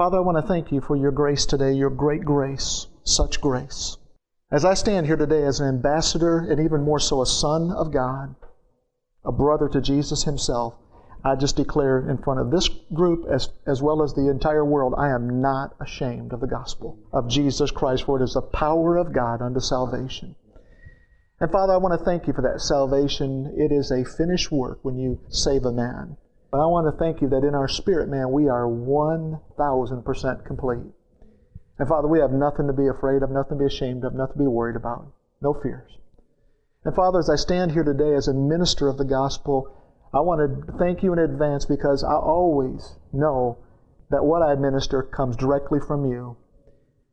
[0.00, 3.98] Father, I want to thank you for your grace today, your great grace, such grace.
[4.50, 7.92] As I stand here today as an ambassador and even more so a son of
[7.92, 8.34] God,
[9.26, 10.72] a brother to Jesus himself,
[11.22, 14.94] I just declare in front of this group as, as well as the entire world,
[14.96, 18.96] I am not ashamed of the gospel of Jesus Christ, for it is the power
[18.96, 20.34] of God unto salvation.
[21.40, 23.52] And Father, I want to thank you for that salvation.
[23.54, 26.16] It is a finished work when you save a man.
[26.50, 30.92] But I want to thank you that in our spirit, man, we are 1,000% complete.
[31.78, 34.34] And Father, we have nothing to be afraid of, nothing to be ashamed of, nothing
[34.34, 35.06] to be worried about,
[35.40, 35.96] no fears.
[36.84, 39.76] And Father, as I stand here today as a minister of the gospel,
[40.12, 43.58] I want to thank you in advance because I always know
[44.10, 46.36] that what I minister comes directly from you.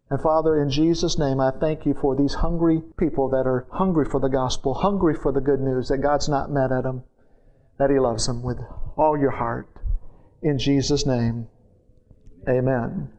[0.09, 4.05] And Father, in Jesus' name, I thank you for these hungry people that are hungry
[4.05, 7.03] for the gospel, hungry for the good news, that God's not mad at them,
[7.77, 8.57] that He loves them with
[8.97, 9.67] all your heart.
[10.41, 11.47] In Jesus' name,
[12.47, 13.09] amen.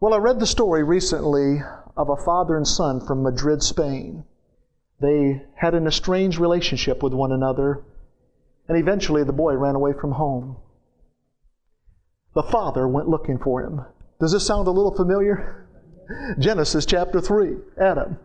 [0.00, 1.60] Well, I read the story recently
[1.96, 4.24] of a father and son from Madrid, Spain.
[5.00, 7.82] They had an estranged relationship with one another
[8.68, 10.56] and eventually the boy ran away from home.
[12.34, 13.80] The father went looking for him.
[14.20, 15.66] Does this sound a little familiar?
[16.38, 18.18] Genesis chapter 3, Adam.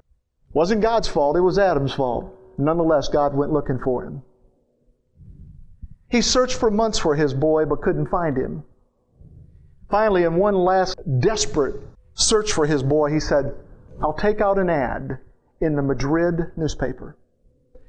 [0.53, 2.35] Wasn't God's fault, it was Adam's fault.
[2.57, 4.21] Nonetheless, God went looking for him.
[6.13, 8.63] He searched for months for his boy but couldn't find him.
[9.89, 11.81] Finally, in one last desperate
[12.13, 13.55] search for his boy, he said,
[13.99, 15.17] I'll take out an ad
[15.59, 17.17] in the Madrid newspaper.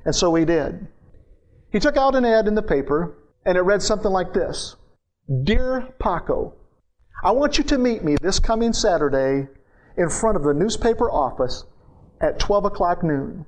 [0.06, 0.86] And so he did.
[1.70, 4.76] He took out an ad in the paper, and it read something like this
[5.42, 6.54] Dear Paco,
[7.22, 9.48] I want you to meet me this coming Saturday
[9.98, 11.66] in front of the newspaper office
[12.22, 13.44] at 12 o'clock noon.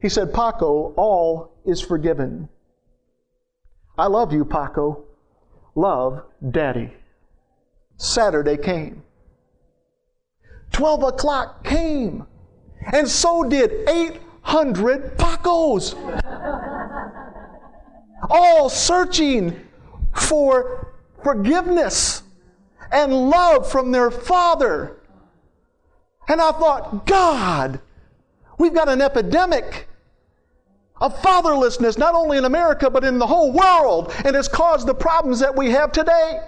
[0.00, 2.48] He said, Paco, all is forgiven.
[3.98, 5.04] I love you, Paco.
[5.74, 6.92] Love, Daddy.
[7.96, 9.02] Saturday came.
[10.70, 12.24] 12 o'clock came.
[12.92, 15.96] And so did 800 Pacos
[18.30, 19.66] all searching
[20.14, 20.94] for
[21.24, 22.22] forgiveness
[22.92, 24.96] and love from their father.
[26.28, 27.80] And I thought, God,
[28.58, 29.87] we've got an epidemic
[31.00, 34.94] of fatherlessness, not only in America, but in the whole world, and has caused the
[34.94, 36.40] problems that we have today.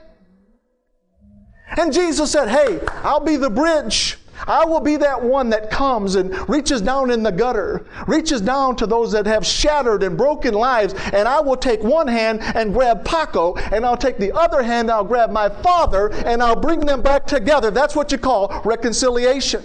[1.77, 6.15] And Jesus said, Hey, I'll be the bridge I will be that one that comes
[6.15, 10.55] and reaches down in the gutter, reaches down to those that have shattered and broken
[10.55, 14.63] lives, and I will take one hand and grab Paco, and I'll take the other
[14.63, 17.71] hand, and I'll grab my father, and I'll bring them back together.
[17.71, 19.63] That's what you call reconciliation.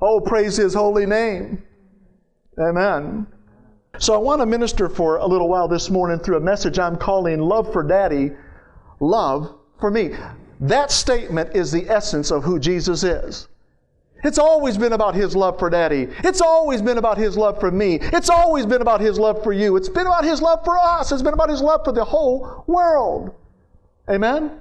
[0.00, 1.62] Oh, praise his holy name.
[2.58, 3.26] Amen.
[4.00, 6.96] So I want to minister for a little while this morning through a message I'm
[6.96, 8.30] calling Love for Daddy,
[9.00, 10.12] Love for Me.
[10.60, 13.48] That statement is the essence of who Jesus is.
[14.22, 16.08] It's always been about His love for Daddy.
[16.22, 17.98] It's always been about His love for me.
[18.00, 19.76] It's always been about His love for you.
[19.76, 21.10] It's been about His love for us.
[21.10, 23.34] It's been about His love for the whole world.
[24.08, 24.60] Amen?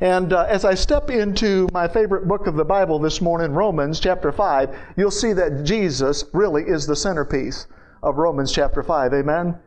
[0.00, 4.00] And uh, as I step into my favorite book of the Bible this morning, Romans
[4.00, 7.66] chapter 5, you'll see that Jesus really is the centerpiece
[8.02, 9.14] of Romans chapter 5.
[9.14, 9.58] Amen?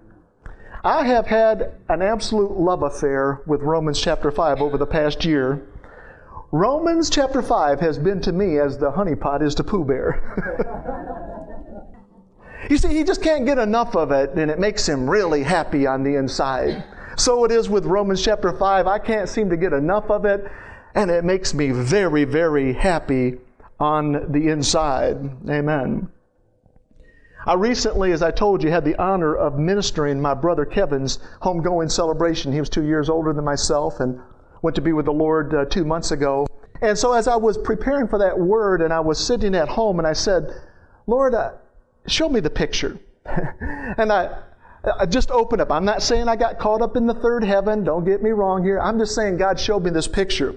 [0.83, 5.67] I have had an absolute love affair with Romans chapter 5 over the past year.
[6.51, 10.21] Romans chapter 5 has been to me as the honeypot is to Pooh Bear.
[12.69, 15.87] you see, he just can't get enough of it, and it makes him really happy
[15.87, 16.83] on the inside.
[17.17, 18.87] So it is with Romans chapter 5.
[18.87, 20.49] I can't seem to get enough of it,
[20.93, 23.37] and it makes me very, very happy
[23.79, 25.17] on the inside.
[25.49, 26.09] Amen.
[27.47, 31.91] I recently, as I told you, had the honor of ministering my brother Kevin's homegoing
[31.91, 32.51] celebration.
[32.51, 34.19] He was two years older than myself, and
[34.63, 36.47] went to be with the Lord uh, two months ago.
[36.81, 39.99] And so as I was preparing for that word and I was sitting at home
[39.99, 40.49] and I said,
[41.07, 41.51] Lord, uh,
[42.07, 42.99] show me the picture.
[43.25, 44.39] and I,
[44.99, 45.71] I just opened up.
[45.71, 47.83] I'm not saying I got caught up in the third heaven.
[47.83, 48.79] Don't get me wrong here.
[48.79, 50.55] I'm just saying God showed me this picture.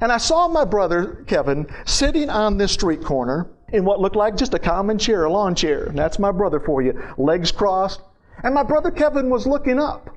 [0.00, 4.36] And I saw my brother, Kevin, sitting on this street corner in what looked like
[4.36, 5.84] just a common chair, a lawn chair.
[5.84, 7.00] And that's my brother for you.
[7.18, 8.00] Legs crossed.
[8.42, 10.16] And my brother Kevin was looking up.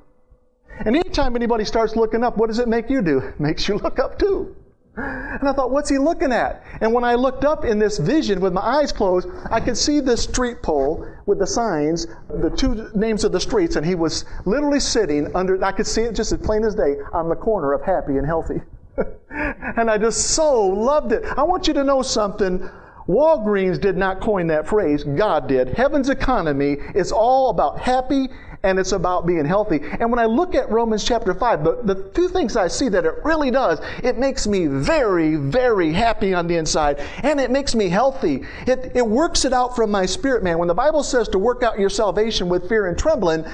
[0.78, 3.18] And anytime anybody starts looking up, what does it make you do?
[3.18, 4.54] It makes you look up too.
[4.98, 6.64] And I thought, what's he looking at?
[6.80, 10.00] And when I looked up in this vision with my eyes closed, I could see
[10.00, 14.24] this street pole with the signs, the two names of the streets, and he was
[14.46, 17.74] literally sitting under, I could see it just as plain as day, on the corner
[17.74, 18.62] of happy and healthy.
[19.30, 21.24] and I just so loved it.
[21.36, 22.66] I want you to know something.
[23.08, 25.68] Walgreens did not coin that phrase, God did.
[25.68, 28.28] Heaven's economy is all about happy
[28.62, 29.80] and it's about being healthy.
[30.00, 33.04] And when I look at Romans chapter 5, the, the two things I see that
[33.04, 37.76] it really does, it makes me very, very happy on the inside, and it makes
[37.76, 38.44] me healthy.
[38.66, 40.58] It, it works it out from my spirit, man.
[40.58, 43.44] When the Bible says to work out your salvation with fear and trembling,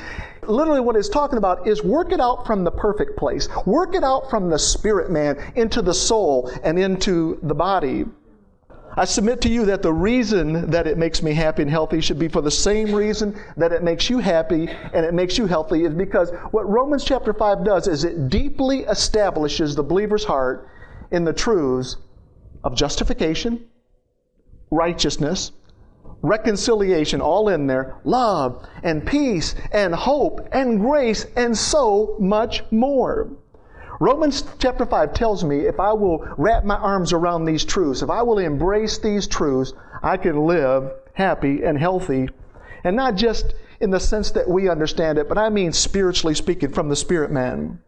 [0.48, 3.48] Literally, what it's talking about is work it out from the perfect place.
[3.64, 8.06] Work it out from the spirit man into the soul and into the body.
[8.94, 12.18] I submit to you that the reason that it makes me happy and healthy should
[12.18, 15.84] be for the same reason that it makes you happy and it makes you healthy
[15.84, 20.68] is because what Romans chapter 5 does is it deeply establishes the believer's heart
[21.10, 21.96] in the truths
[22.64, 23.64] of justification,
[24.70, 25.52] righteousness,
[26.20, 33.30] reconciliation, all in there, love and peace and hope and grace and so much more.
[34.02, 38.10] Romans chapter 5 tells me if I will wrap my arms around these truths, if
[38.10, 42.28] I will embrace these truths, I can live happy and healthy.
[42.82, 46.72] And not just in the sense that we understand it, but I mean spiritually speaking
[46.72, 47.78] from the spirit man.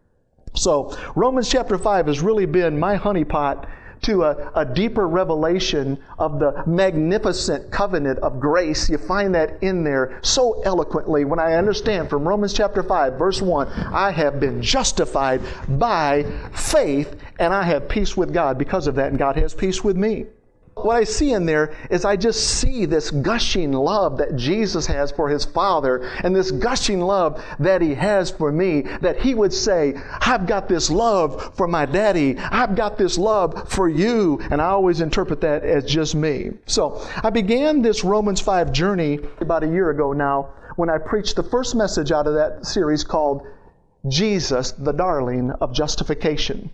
[0.53, 3.67] So, Romans chapter 5 has really been my honeypot
[4.03, 8.89] to a, a, deeper revelation of the magnificent covenant of grace.
[8.89, 13.41] You find that in there so eloquently when I understand from Romans chapter 5, verse
[13.41, 18.95] 1 I have been justified by faith, and I have peace with God because of
[18.95, 20.25] that, and God has peace with me.
[20.75, 25.09] What I see in there is I just see this gushing love that Jesus has
[25.09, 28.81] for his Father and this gushing love that he has for me.
[28.81, 32.37] That he would say, I've got this love for my daddy.
[32.37, 34.39] I've got this love for you.
[34.51, 36.51] And I always interpret that as just me.
[36.65, 41.37] So I began this Romans 5 journey about a year ago now when I preached
[41.37, 43.47] the first message out of that series called
[44.07, 46.69] Jesus, the Darling of Justification.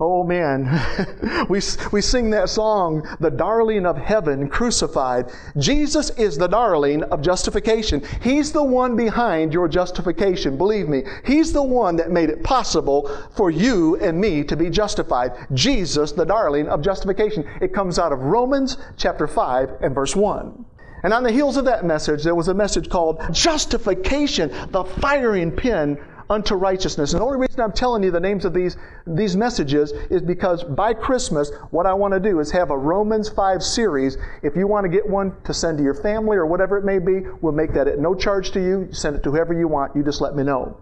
[0.00, 1.60] Oh man, we,
[1.90, 5.32] we sing that song, the darling of heaven crucified.
[5.56, 8.04] Jesus is the darling of justification.
[8.22, 10.56] He's the one behind your justification.
[10.56, 14.70] Believe me, He's the one that made it possible for you and me to be
[14.70, 15.32] justified.
[15.52, 17.44] Jesus, the darling of justification.
[17.60, 20.64] It comes out of Romans chapter 5 and verse 1.
[21.02, 25.50] And on the heels of that message, there was a message called Justification, the firing
[25.50, 25.98] pin
[26.30, 27.12] unto righteousness.
[27.12, 28.76] And the only reason I'm telling you the names of these,
[29.06, 33.28] these messages is because by Christmas, what I want to do is have a Romans
[33.28, 34.18] 5 series.
[34.42, 36.98] If you want to get one to send to your family or whatever it may
[36.98, 38.88] be, we'll make that at no charge to you.
[38.92, 39.96] Send it to whoever you want.
[39.96, 40.78] You just let me know.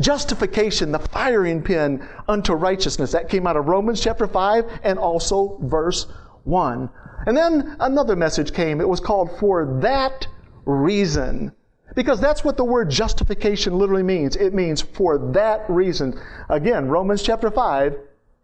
[0.00, 3.12] Justification, the firing pin unto righteousness.
[3.12, 6.06] That came out of Romans chapter 5 and also verse
[6.44, 6.88] 1.
[7.26, 8.80] And then another message came.
[8.80, 10.26] It was called For That
[10.64, 11.52] Reason.
[11.94, 14.36] Because that's what the word justification literally means.
[14.36, 16.18] It means for that reason.
[16.48, 17.96] Again, Romans chapter 5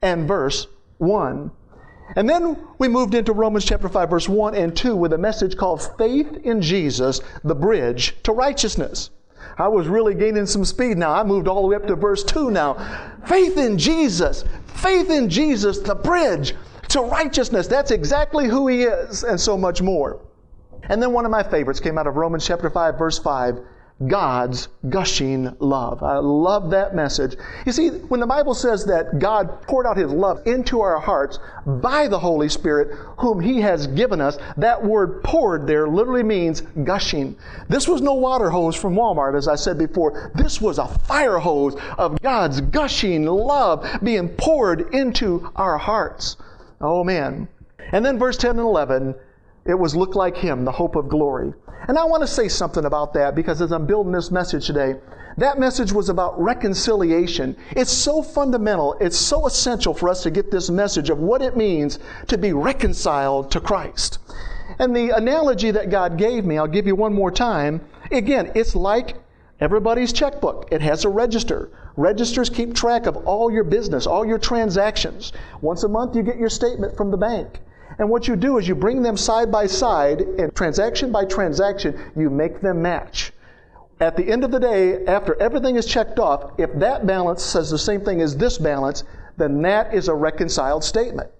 [0.03, 0.67] and verse
[0.99, 1.51] 1.
[2.17, 5.57] And then we moved into Romans chapter 5, verse 1 and 2 with a message
[5.57, 9.11] called Faith in Jesus, the Bridge to Righteousness.
[9.59, 11.13] I was really gaining some speed now.
[11.13, 12.75] I moved all the way up to verse 2 now.
[13.27, 16.55] Faith in Jesus, faith in Jesus, the bridge
[16.89, 17.67] to righteousness.
[17.67, 20.21] That's exactly who He is, and so much more.
[20.85, 23.59] And then one of my favorites came out of Romans chapter 5, verse 5.
[24.07, 26.05] God's gushing love.
[26.05, 27.35] I love that message.
[27.67, 31.41] You see, when the Bible says that God poured out His love into our hearts
[31.67, 36.61] by the Holy Spirit, whom He has given us, that word poured there literally means
[36.85, 37.37] gushing.
[37.69, 40.31] This was no water hose from Walmart, as I said before.
[40.37, 46.37] This was a fire hose of God's gushing love being poured into our hearts.
[46.81, 47.49] Oh man.
[47.91, 49.17] And then verse 10 and 11
[49.69, 51.53] it was look like him, the hope of glory.
[51.87, 54.97] And I want to say something about that because as I'm building this message today,
[55.37, 57.55] that message was about reconciliation.
[57.77, 61.57] It's so fundamental, it's so essential for us to get this message of what it
[61.57, 64.19] means to be reconciled to Christ.
[64.79, 67.81] And the analogy that God gave me, I'll give you one more time.
[68.11, 69.17] Again, it's like
[69.61, 70.69] everybody's checkbook.
[70.73, 71.71] It has a register.
[71.97, 75.33] Registers keep track of all your business, all your transactions.
[75.61, 77.61] Once a month, you get your statement from the bank.
[77.99, 81.99] And what you do is you bring them side by side, and transaction by transaction,
[82.17, 83.33] you make them match.
[84.01, 87.71] At the end of the day, after everything is checked off, if that balance says
[87.71, 89.03] the same thing as this balance,
[89.37, 91.31] then that is a reconciled statement.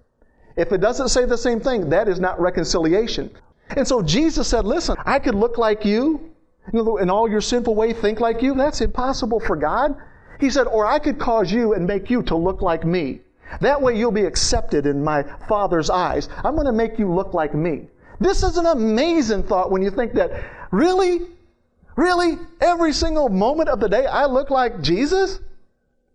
[0.57, 3.29] If it doesn't say the same thing, that is not reconciliation.
[3.69, 6.31] And so Jesus said, Listen, I could look like you,
[6.73, 8.53] in all your sinful way, think like you.
[8.55, 9.95] That's impossible for God.
[10.39, 13.21] He said, Or I could cause you and make you to look like me.
[13.61, 16.29] That way you'll be accepted in my Father's eyes.
[16.43, 17.87] I'm going to make you look like me.
[18.19, 20.31] This is an amazing thought when you think that,
[20.71, 21.27] really?
[21.95, 22.37] Really?
[22.61, 25.39] Every single moment of the day I look like Jesus?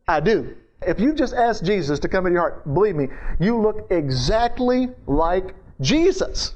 [0.06, 0.56] I do.
[0.82, 3.08] If you just ask Jesus to come into your heart, believe me,
[3.40, 6.54] you look exactly like Jesus.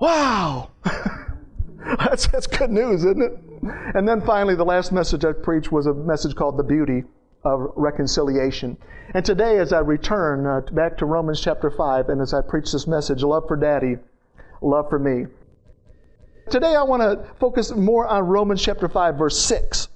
[0.00, 0.70] Wow!
[1.98, 3.38] that's, that's good news, isn't it?
[3.94, 7.04] and then finally, the last message I preached was a message called The Beauty
[7.44, 8.76] of Reconciliation.
[9.14, 12.72] And today, as I return uh, back to Romans chapter 5, and as I preach
[12.72, 13.96] this message, love for daddy,
[14.60, 15.26] love for me.
[16.50, 19.88] Today, I want to focus more on Romans chapter 5, verse 6.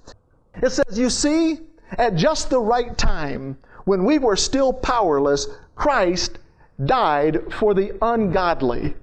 [0.63, 1.61] It says, You see,
[1.93, 6.39] at just the right time, when we were still powerless, Christ
[6.85, 8.95] died for the ungodly.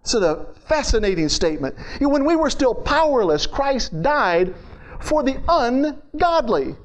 [0.00, 1.74] It's a fascinating statement.
[2.00, 4.54] When we were still powerless, Christ died
[5.00, 6.76] for the ungodly.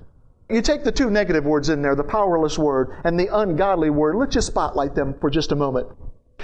[0.51, 4.15] You take the two negative words in there, the powerless word and the ungodly word.
[4.15, 5.87] Let's just spotlight them for just a moment.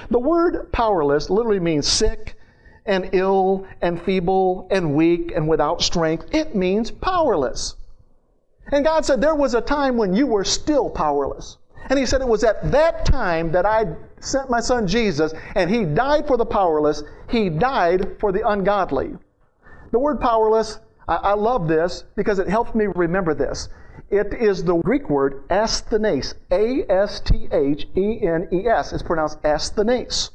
[0.10, 2.36] The word powerless literally means sick
[2.86, 6.34] and ill and feeble and weak and without strength.
[6.34, 7.76] It means powerless.
[8.72, 11.58] And God said there was a time when you were still powerless.
[11.90, 13.86] And He said it was at that time that I
[14.20, 17.04] sent my son Jesus, and He died for the powerless.
[17.30, 19.16] He died for the ungodly.
[19.92, 23.70] The word powerless, I, I love this because it helps me remember this.
[24.10, 28.94] It is the Greek word asthenes, A S T H E N E S.
[28.94, 30.32] It's pronounced asthenes.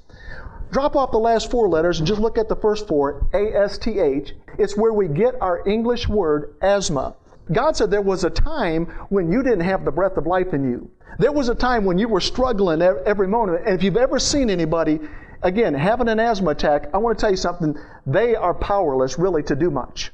[0.71, 3.79] Drop off the last four letters and just look at the first four, A S
[3.79, 4.35] T H.
[4.59, 7.14] It's where we get our English word asthma.
[7.50, 10.71] God said there was a time when you didn't have the breath of life in
[10.71, 10.91] you.
[11.19, 13.64] There was a time when you were struggling every moment.
[13.64, 15.00] And if you've ever seen anybody,
[15.43, 17.75] again, having an asthma attack, I want to tell you something.
[18.07, 20.12] They are powerless really to do much.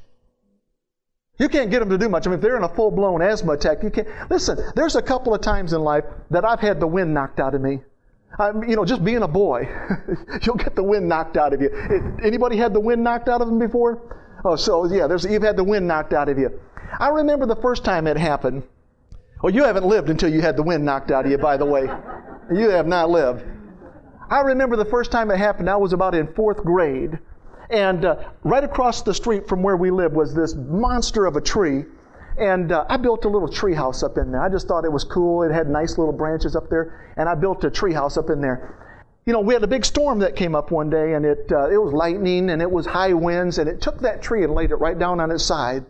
[1.38, 2.26] You can't get them to do much.
[2.26, 4.09] I mean, if they're in a full blown asthma attack, you can't.
[4.28, 7.54] Listen, there's a couple of times in life that I've had the wind knocked out
[7.54, 7.80] of me.
[8.38, 9.68] Um, you know, just being a boy,
[10.42, 11.71] you'll get the wind knocked out of you.
[12.23, 14.18] Anybody had the wind knocked out of them before?
[14.45, 16.61] Oh, so yeah, there's, you've had the wind knocked out of you.
[16.99, 18.64] I remember the first time it happened.
[19.42, 21.64] Well, you haven't lived until you had the wind knocked out of you, by the
[21.64, 21.88] way.
[22.52, 23.45] You have not lived.
[24.30, 27.18] I remember the first time it happened, I was about in fourth grade.
[27.71, 31.41] And uh, right across the street from where we lived was this monster of a
[31.41, 31.85] tree.
[32.39, 34.43] And uh, I built a little tree house up in there.
[34.43, 35.43] I just thought it was cool.
[35.43, 37.13] It had nice little branches up there.
[37.17, 38.77] And I built a tree house up in there.
[39.27, 41.69] You know, we had a big storm that came up one day, and it, uh,
[41.69, 44.71] it was lightning and it was high winds, and it took that tree and laid
[44.71, 45.85] it right down on its side.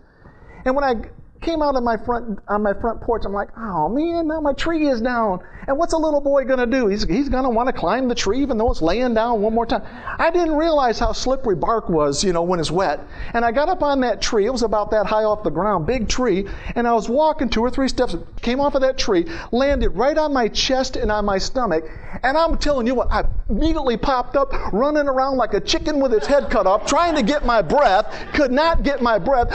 [0.65, 0.95] And when I
[1.41, 3.23] came out of my front on my front porch.
[3.25, 5.41] I'm like, oh man, now my tree is down.
[5.67, 6.87] And what's a little boy gonna do?
[6.87, 9.67] He's, he's gonna want to climb the tree even though it's laying down one more
[9.67, 9.83] time.
[10.19, 13.01] I didn't realize how slippery bark was, you know, when it's wet.
[13.35, 14.47] And I got up on that tree.
[14.47, 16.49] It was about that high off the ground, big tree.
[16.75, 20.17] And I was walking two or three steps, came off of that tree, landed right
[20.17, 21.85] on my chest and on my stomach.
[22.23, 26.15] And I'm telling you what, I immediately popped up, running around like a chicken with
[26.15, 29.53] its head cut off, trying to get my breath, could not get my breath,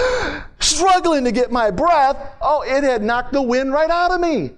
[0.60, 2.18] struggling to get my breath.
[2.42, 4.52] Oh, it had knocked the wind right out of me.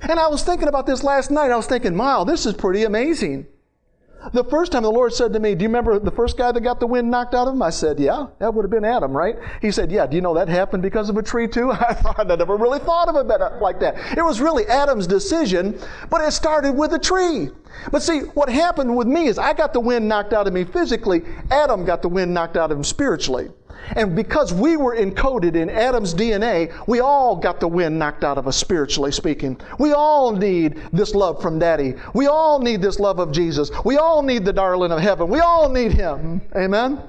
[0.00, 1.50] And I was thinking about this last night.
[1.50, 3.46] I was thinking, wow, this is pretty amazing.
[4.32, 6.60] The first time the Lord said to me, Do you remember the first guy that
[6.60, 7.62] got the wind knocked out of him?
[7.62, 9.36] I said, Yeah, that would have been Adam, right?
[9.62, 11.70] He said, Yeah, do you know that happened because of a tree too?
[11.72, 14.18] I thought I never really thought of it like that.
[14.18, 15.78] It was really Adam's decision,
[16.10, 17.50] but it started with a tree.
[17.92, 20.64] But see, what happened with me is I got the wind knocked out of me
[20.64, 23.50] physically, Adam got the wind knocked out of him spiritually.
[23.96, 28.38] And because we were encoded in Adam's DNA, we all got the wind knocked out
[28.38, 29.60] of us, spiritually speaking.
[29.78, 31.94] We all need this love from Daddy.
[32.14, 33.70] We all need this love of Jesus.
[33.84, 35.28] We all need the darling of heaven.
[35.28, 36.42] We all need Him.
[36.54, 37.00] Amen?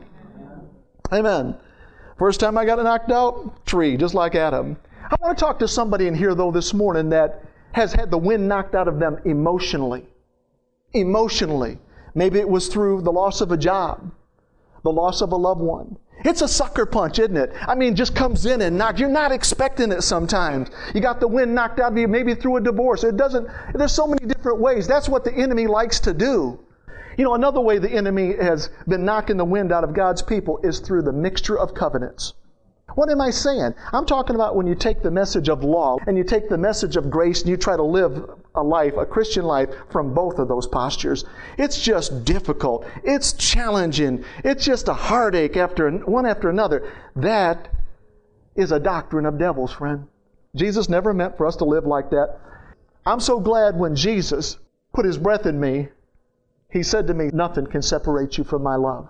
[1.12, 1.58] Amen.
[2.18, 4.78] First time I got knocked out, tree, just like Adam.
[5.10, 8.18] I want to talk to somebody in here, though, this morning that has had the
[8.18, 10.06] wind knocked out of them emotionally.
[10.94, 11.78] Emotionally.
[12.16, 14.12] Maybe it was through the loss of a job,
[14.84, 15.98] the loss of a loved one.
[16.26, 17.54] It's a sucker punch, isn't it?
[17.62, 19.00] I mean, just comes in and knocks.
[19.00, 20.70] You're not expecting it sometimes.
[20.94, 23.04] You got the wind knocked out of you, maybe through a divorce.
[23.04, 24.88] It doesn't, there's so many different ways.
[24.88, 26.60] That's what the enemy likes to do.
[27.18, 30.60] You know, another way the enemy has been knocking the wind out of God's people
[30.64, 32.34] is through the mixture of covenants.
[32.96, 33.74] What am I saying?
[33.94, 36.98] I'm talking about when you take the message of law and you take the message
[36.98, 40.48] of grace and you try to live a life, a Christian life, from both of
[40.48, 41.26] those postures.
[41.58, 42.86] It's just difficult.
[43.04, 44.24] It's challenging.
[44.44, 46.92] It's just a heartache after one after another.
[47.16, 47.70] That
[48.56, 50.08] is a doctrine of devils, friend.
[50.56, 52.40] Jesus never meant for us to live like that.
[53.06, 54.58] I'm so glad when Jesus
[54.94, 55.90] put his breath in me,
[56.72, 59.08] he said to me, Nothing can separate you from my love.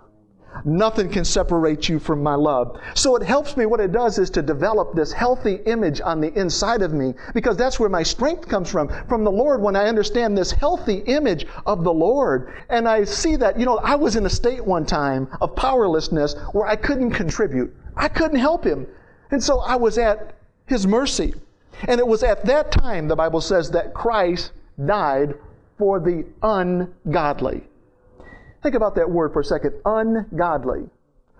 [0.65, 2.79] Nothing can separate you from my love.
[2.93, 3.65] So it helps me.
[3.65, 7.55] What it does is to develop this healthy image on the inside of me because
[7.55, 11.45] that's where my strength comes from, from the Lord when I understand this healthy image
[11.65, 12.53] of the Lord.
[12.69, 16.35] And I see that, you know, I was in a state one time of powerlessness
[16.51, 17.73] where I couldn't contribute.
[17.95, 18.87] I couldn't help him.
[19.31, 21.33] And so I was at his mercy.
[21.87, 24.51] And it was at that time, the Bible says, that Christ
[24.85, 25.35] died
[25.77, 27.68] for the ungodly.
[28.61, 30.89] Think about that word for a second ungodly.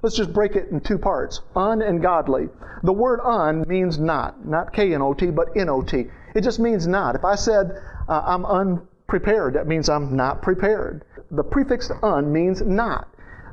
[0.02, 2.48] Let's just break it in two parts un and godly.
[2.84, 6.06] The word un means not, not K N O T, but N O T.
[6.34, 7.16] It just means not.
[7.16, 7.72] If I said
[8.08, 11.04] uh, I'm unprepared, that means I'm not prepared.
[11.32, 13.10] The prefix un means not.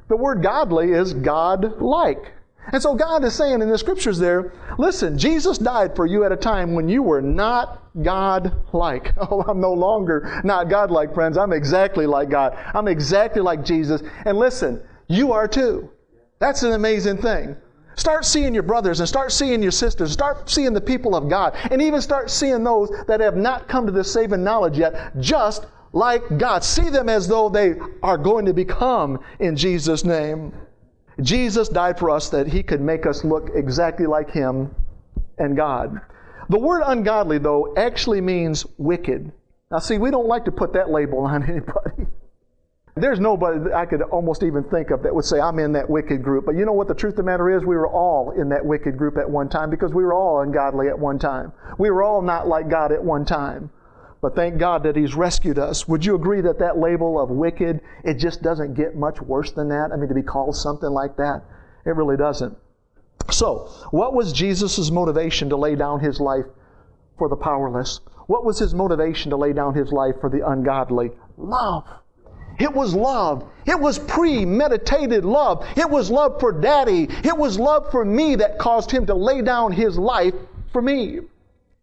[0.08, 2.32] The word godly is God like.
[2.73, 6.32] And so God is saying in the scriptures there, listen, Jesus died for you at
[6.32, 9.12] a time when you were not God like.
[9.28, 11.37] Oh, I'm no longer not God like, friends.
[11.37, 12.56] I'm exactly like God.
[12.75, 14.02] I'm exactly like Jesus.
[14.25, 15.90] And listen, you are too.
[16.38, 17.56] That's an amazing thing.
[17.96, 20.12] Start seeing your brothers and start seeing your sisters.
[20.12, 21.56] Start seeing the people of God.
[21.70, 25.66] And even start seeing those that have not come to this saving knowledge yet, just
[25.92, 26.62] like God.
[26.62, 30.52] See them as though they are going to become in Jesus' name.
[31.20, 34.75] Jesus died for us that he could make us look exactly like him
[35.38, 36.00] and God.
[36.49, 39.32] The word ungodly, though, actually means wicked.
[39.70, 42.06] Now, see, we don't like to put that label on anybody.
[42.94, 45.90] There's nobody that I could almost even think of that would say, I'm in that
[45.90, 46.46] wicked group.
[46.46, 47.62] But you know what the truth of the matter is?
[47.62, 50.88] We were all in that wicked group at one time because we were all ungodly
[50.88, 51.52] at one time.
[51.78, 53.70] We were all not like God at one time.
[54.20, 55.87] But thank God that He's rescued us.
[55.88, 59.68] Would you agree that that label of wicked, it just doesn't get much worse than
[59.68, 59.90] that?
[59.92, 61.42] I mean, to be called something like that,
[61.85, 62.56] it really doesn't.
[63.30, 66.46] So, what was Jesus' motivation to lay down His life
[67.18, 68.00] for the powerless?
[68.26, 71.11] What was His motivation to lay down His life for the ungodly?
[71.37, 71.85] Love.
[72.58, 73.44] It was love.
[73.66, 75.66] It was premeditated love.
[75.76, 77.06] It was love for daddy.
[77.23, 80.35] It was love for me that caused him to lay down his life
[80.73, 81.20] for me.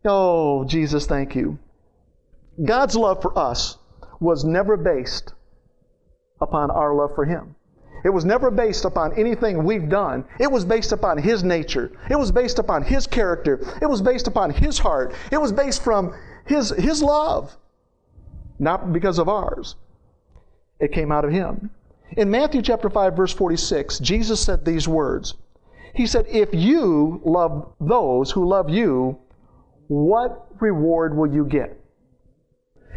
[0.03, 1.59] Oh, Jesus, thank you.
[2.61, 3.77] God's love for us
[4.19, 5.33] was never based
[6.39, 7.55] upon our love for Him.
[8.03, 10.25] It was never based upon anything we've done.
[10.39, 11.91] It was based upon His nature.
[12.09, 13.59] It was based upon His character.
[13.81, 15.13] It was based upon His heart.
[15.31, 16.13] It was based from
[16.45, 17.55] His, His love,
[18.59, 19.75] not because of ours.
[20.79, 21.71] It came out of Him.
[22.17, 25.33] In Matthew chapter 5, verse 46, Jesus said these words.
[25.95, 29.17] He said, If you love those who love you,
[29.87, 31.79] what reward will you get?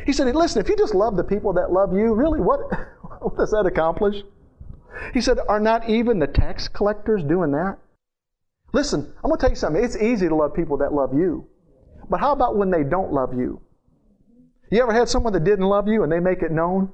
[0.07, 2.61] He said, Listen, if you just love the people that love you, really, what,
[3.21, 4.23] what does that accomplish?
[5.13, 7.79] He said, Are not even the tax collectors doing that?
[8.73, 9.83] Listen, I'm going to tell you something.
[9.83, 11.49] It's easy to love people that love you.
[12.09, 13.61] But how about when they don't love you?
[14.71, 16.93] You ever had someone that didn't love you and they make it known?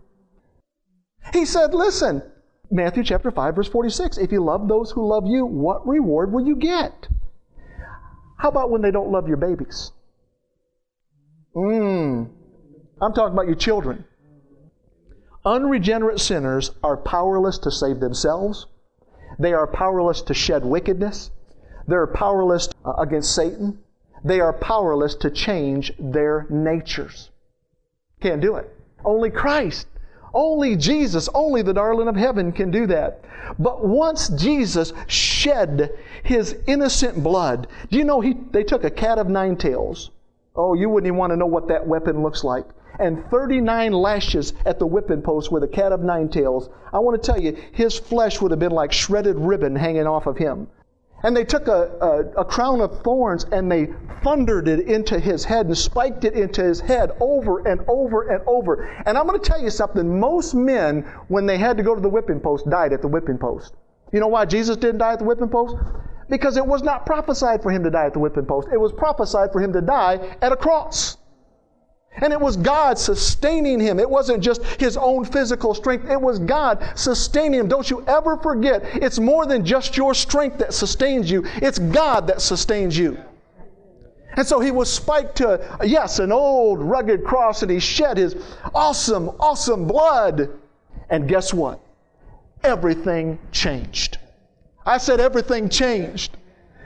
[1.34, 2.22] He said, Listen,
[2.70, 6.46] Matthew chapter 5, verse 46 if you love those who love you, what reward will
[6.46, 7.08] you get?
[8.38, 9.92] How about when they don't love your babies?
[11.54, 12.30] Mmm.
[13.02, 14.04] I'm talking about your children.
[15.44, 18.66] Unregenerate sinners are powerless to save themselves.
[19.40, 21.32] They are powerless to shed wickedness.
[21.88, 23.80] They're powerless uh, against Satan.
[24.24, 27.30] They are powerless to change their natures.
[28.20, 28.70] Can't do it.
[29.04, 29.88] Only Christ,
[30.32, 33.24] only Jesus, only the darling of heaven can do that.
[33.58, 39.18] But once Jesus shed his innocent blood, do you know he, they took a cat
[39.18, 40.12] of nine tails?
[40.54, 42.64] Oh, you wouldn't even want to know what that weapon looks like
[43.02, 47.20] and 39 lashes at the whipping post with a cat of nine tails, I want
[47.20, 50.68] to tell you, his flesh would have been like shredded ribbon hanging off of him.
[51.24, 53.90] And they took a, a, a, crown of thorns and they
[54.24, 58.42] thundered it into his head and spiked it into his head over and over and
[58.46, 58.84] over.
[59.06, 60.18] And I'm going to tell you something.
[60.18, 63.38] Most men, when they had to go to the whipping post, died at the whipping
[63.38, 63.74] post.
[64.12, 65.76] You know why Jesus didn't die at the whipping post?
[66.28, 68.68] Because it was not prophesied for him to die at the whipping post.
[68.72, 71.18] It was prophesied for him to die at a cross.
[72.16, 73.98] And it was God sustaining him.
[73.98, 76.10] It wasn't just his own physical strength.
[76.10, 77.68] It was God sustaining him.
[77.68, 81.44] Don't you ever forget, it's more than just your strength that sustains you.
[81.56, 83.18] It's God that sustains you.
[84.34, 88.36] And so he was spiked to, yes, an old rugged cross and he shed his
[88.74, 90.50] awesome, awesome blood.
[91.10, 91.80] And guess what?
[92.62, 94.18] Everything changed.
[94.84, 96.36] I said everything changed.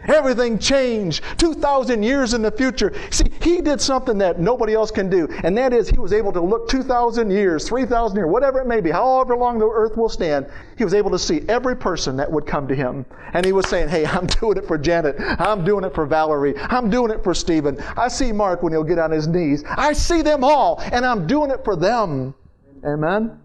[0.08, 2.92] Everything changed 2,000 years in the future.
[3.10, 6.32] See, he did something that nobody else can do, and that is he was able
[6.32, 10.08] to look 2,000 years, 3,000 years, whatever it may be, however long the earth will
[10.08, 10.46] stand.
[10.76, 13.04] He was able to see every person that would come to him.
[13.32, 15.16] And he was saying, Hey, I'm doing it for Janet.
[15.18, 16.56] I'm doing it for Valerie.
[16.58, 17.78] I'm doing it for Stephen.
[17.96, 19.64] I see Mark when he'll get on his knees.
[19.66, 22.34] I see them all, and I'm doing it for them.
[22.84, 23.38] Amen?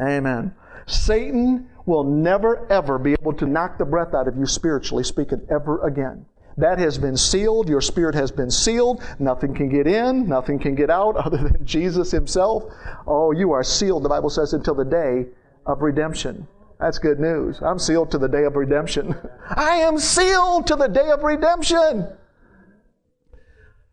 [0.00, 0.54] Amen.
[0.86, 5.46] Satan will never, ever be able to knock the breath out of you spiritually speaking
[5.50, 6.26] ever again.
[6.58, 7.68] That has been sealed.
[7.68, 9.02] Your spirit has been sealed.
[9.18, 12.64] Nothing can get in, nothing can get out other than Jesus Himself.
[13.06, 15.26] Oh, you are sealed, the Bible says, until the day
[15.66, 16.46] of redemption.
[16.80, 17.60] That's good news.
[17.62, 19.14] I'm sealed to the day of redemption.
[19.50, 22.06] I am sealed to the day of redemption.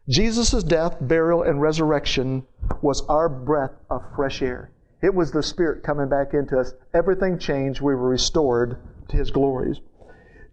[0.09, 2.45] Jesus' death, burial, and resurrection
[2.81, 4.72] was our breath of fresh air.
[5.03, 6.73] It was the Spirit coming back into us.
[6.93, 7.81] Everything changed.
[7.81, 8.77] We were restored
[9.09, 9.81] to his glories.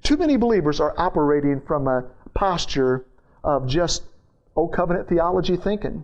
[0.03, 3.05] Too many believers are operating from a posture
[3.45, 4.03] of just
[4.57, 6.03] old covenant theology thinking.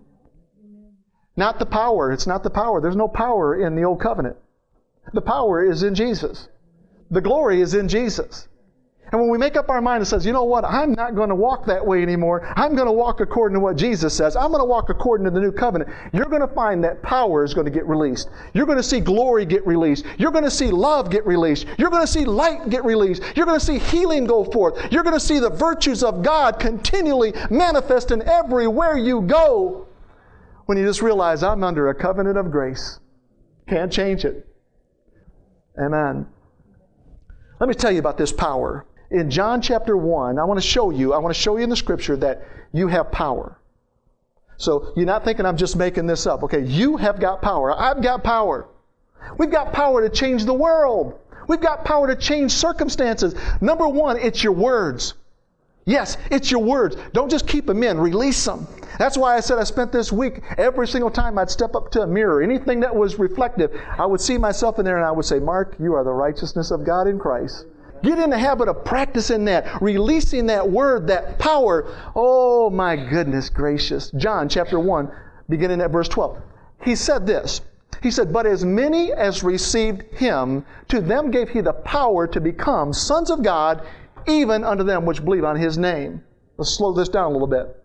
[1.35, 2.13] Not the power.
[2.13, 2.79] It's not the power.
[2.79, 4.37] There's no power in the old covenant.
[5.13, 6.47] The power is in Jesus.
[7.11, 8.47] The glory is in Jesus.
[9.11, 11.29] And when we make up our mind and says, you know what, I'm not going
[11.29, 12.45] to walk that way anymore.
[12.57, 14.35] I'm going to walk according to what Jesus says.
[14.35, 15.89] I'm going to walk according to the new covenant.
[16.11, 18.29] You're going to find that power is going to get released.
[18.53, 20.05] You're going to see glory get released.
[20.17, 21.67] You're going to see love get released.
[21.77, 23.23] You're going to see light get released.
[23.35, 24.91] You're going to see healing go forth.
[24.91, 29.87] You're going to see the virtues of God continually manifesting everywhere you go.
[30.65, 32.99] When you just realize I'm under a covenant of grace.
[33.69, 34.45] Can't change it.
[35.79, 36.27] Amen.
[37.61, 40.89] Let me tell you about this power in John chapter 1, I want to show
[40.89, 42.43] you, I want to show you in the scripture that
[42.73, 43.57] you have power.
[44.57, 46.43] So you're not thinking I'm just making this up.
[46.43, 47.71] Okay, you have got power.
[47.77, 48.67] I've got power.
[49.37, 51.19] We've got power to change the world.
[51.47, 53.35] We've got power to change circumstances.
[53.61, 55.13] Number one, it's your words.
[55.85, 56.97] Yes, it's your words.
[57.13, 58.67] Don't just keep them in, release them.
[58.99, 62.01] That's why I said I spent this week, every single time I'd step up to
[62.01, 65.23] a mirror, anything that was reflective, I would see myself in there and I would
[65.23, 67.65] say, Mark, you are the righteousness of God in Christ.
[68.03, 71.93] Get in the habit of practicing that, releasing that word, that power.
[72.15, 74.11] Oh my goodness gracious.
[74.11, 75.11] John chapter 1,
[75.49, 76.41] beginning at verse 12.
[76.83, 77.61] He said this.
[78.01, 82.39] He said, But as many as received him, to them gave he the power to
[82.39, 83.81] become sons of God,
[84.27, 86.23] even unto them which believe on his name.
[86.57, 87.83] Let's slow this down a little bit.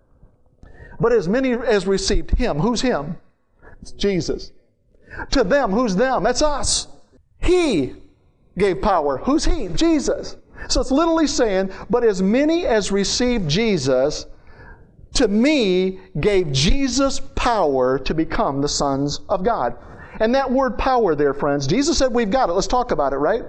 [1.01, 3.17] But as many as received him, who's him?
[3.81, 4.53] It's Jesus.
[5.31, 6.23] To them, who's them?
[6.23, 6.89] That's us.
[7.41, 7.95] He
[8.59, 9.19] gave power.
[9.19, 9.69] Who's He?
[9.69, 10.37] Jesus.
[10.69, 14.27] So it's literally saying, but as many as received Jesus,
[15.15, 19.77] to me gave Jesus power to become the sons of God.
[20.21, 22.53] And that word power there, friends, Jesus said we've got it.
[22.53, 23.45] Let's talk about it, right?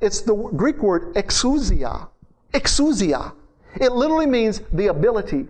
[0.00, 2.08] It's the Greek word exousia.
[2.52, 3.32] Exousia.
[3.80, 5.46] It literally means the ability.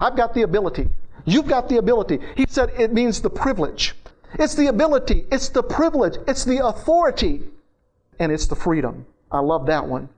[0.00, 0.88] I've got the ability.
[1.24, 2.20] You've got the ability.
[2.36, 3.94] He said it means the privilege.
[4.38, 5.26] It's the ability.
[5.30, 6.16] It's the privilege.
[6.26, 7.42] It's the authority
[8.18, 9.06] and it's the freedom.
[9.30, 10.08] I love that one.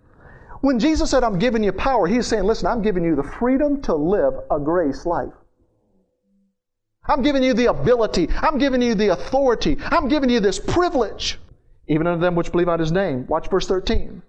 [0.61, 3.81] When Jesus said, I'm giving you power, he's saying, listen, I'm giving you the freedom
[3.83, 5.33] to live a grace life.
[7.09, 8.29] I'm giving you the ability.
[8.31, 9.79] I'm giving you the authority.
[9.81, 11.39] I'm giving you this privilege.
[11.89, 13.27] Even unto them which believe on his name.
[13.27, 14.23] Watch verse 13.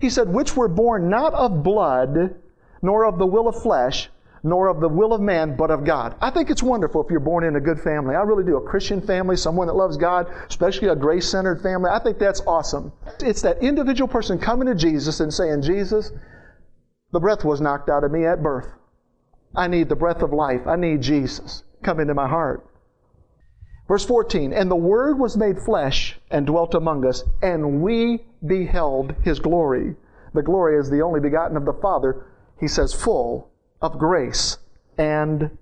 [0.00, 2.36] He said, which were born not of blood,
[2.80, 4.08] nor of the will of flesh,
[4.42, 6.16] nor of the will of man, but of God.
[6.20, 8.16] I think it's wonderful if you're born in a good family.
[8.16, 8.56] I really do.
[8.56, 11.90] A Christian family, someone that loves God, especially a grace centered family.
[11.90, 12.92] I think that's awesome.
[13.20, 16.10] It's that individual person coming to Jesus and saying, Jesus,
[17.12, 18.66] the breath was knocked out of me at birth.
[19.54, 20.66] I need the breath of life.
[20.66, 21.62] I need Jesus.
[21.84, 22.66] Come into my heart.
[23.86, 29.14] Verse 14, and the Word was made flesh and dwelt among us, and we beheld
[29.22, 29.94] his glory.
[30.32, 32.26] The glory is the only begotten of the Father,
[32.58, 33.51] he says, full
[33.82, 34.58] of grace
[34.96, 35.58] and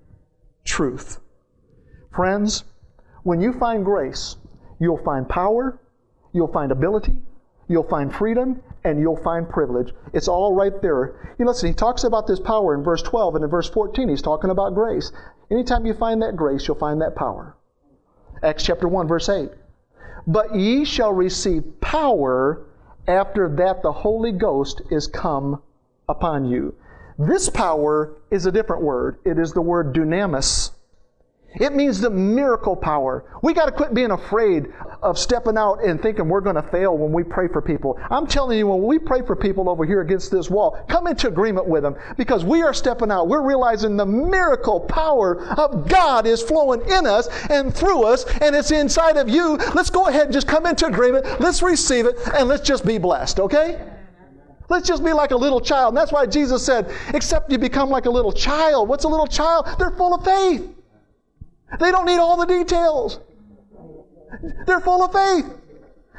[0.64, 1.18] truth.
[2.14, 2.64] Friends,
[3.22, 4.36] when you find grace,
[4.78, 5.80] you'll find power,
[6.32, 7.16] you'll find ability,
[7.68, 9.92] you'll find freedom, and you'll find privilege.
[10.12, 11.34] It's all right there.
[11.38, 14.22] You listen, he talks about this power in verse 12, and in verse 14, he's
[14.22, 15.12] talking about grace.
[15.50, 17.56] Anytime you find that grace, you'll find that power.
[18.42, 19.50] Acts chapter 1, verse 8.
[20.26, 22.66] But ye shall receive power
[23.06, 25.62] after that the Holy Ghost is come
[26.08, 26.74] upon you.
[27.20, 29.18] This power is a different word.
[29.26, 30.70] It is the word dunamis.
[31.60, 33.38] It means the miracle power.
[33.42, 36.96] We got to quit being afraid of stepping out and thinking we're going to fail
[36.96, 37.98] when we pray for people.
[38.08, 41.28] I'm telling you, when we pray for people over here against this wall, come into
[41.28, 43.28] agreement with them because we are stepping out.
[43.28, 48.56] We're realizing the miracle power of God is flowing in us and through us, and
[48.56, 49.56] it's inside of you.
[49.74, 51.26] Let's go ahead and just come into agreement.
[51.38, 53.89] Let's receive it, and let's just be blessed, okay?
[54.70, 55.88] Let's just be like a little child.
[55.88, 58.88] And that's why Jesus said, except you become like a little child.
[58.88, 59.66] What's a little child?
[59.78, 60.66] They're full of faith.
[61.80, 63.18] They don't need all the details.
[64.66, 65.56] They're full of faith.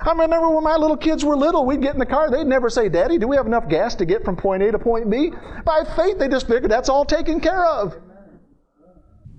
[0.03, 2.69] I remember when my little kids were little, we'd get in the car, they'd never
[2.69, 5.31] say, Daddy, do we have enough gas to get from point A to point B?
[5.63, 7.95] By faith, they just figured that's all taken care of.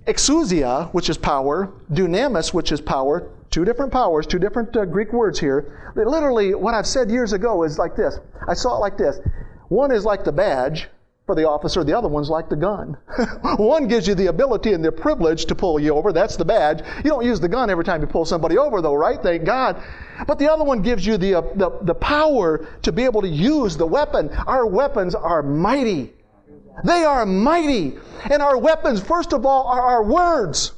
[0.06, 5.12] Exousia, which is power, dunamis, which is power, two different powers, two different uh, Greek
[5.12, 5.92] words here.
[5.94, 8.18] Literally, what I've said years ago is like this.
[8.48, 9.20] I saw it like this.
[9.68, 10.88] One is like the badge
[11.24, 12.96] for the officer, the other one's like the gun.
[13.56, 16.12] One gives you the ability and the privilege to pull you over.
[16.12, 16.80] That's the badge.
[16.98, 19.22] You don't use the gun every time you pull somebody over, though, right?
[19.22, 19.80] Thank God.
[20.26, 23.28] But the other one gives you the, uh, the, the power to be able to
[23.28, 24.30] use the weapon.
[24.48, 26.12] Our weapons are mighty.
[26.84, 27.98] They are mighty.
[28.28, 30.72] And our weapons, first of all, are our words.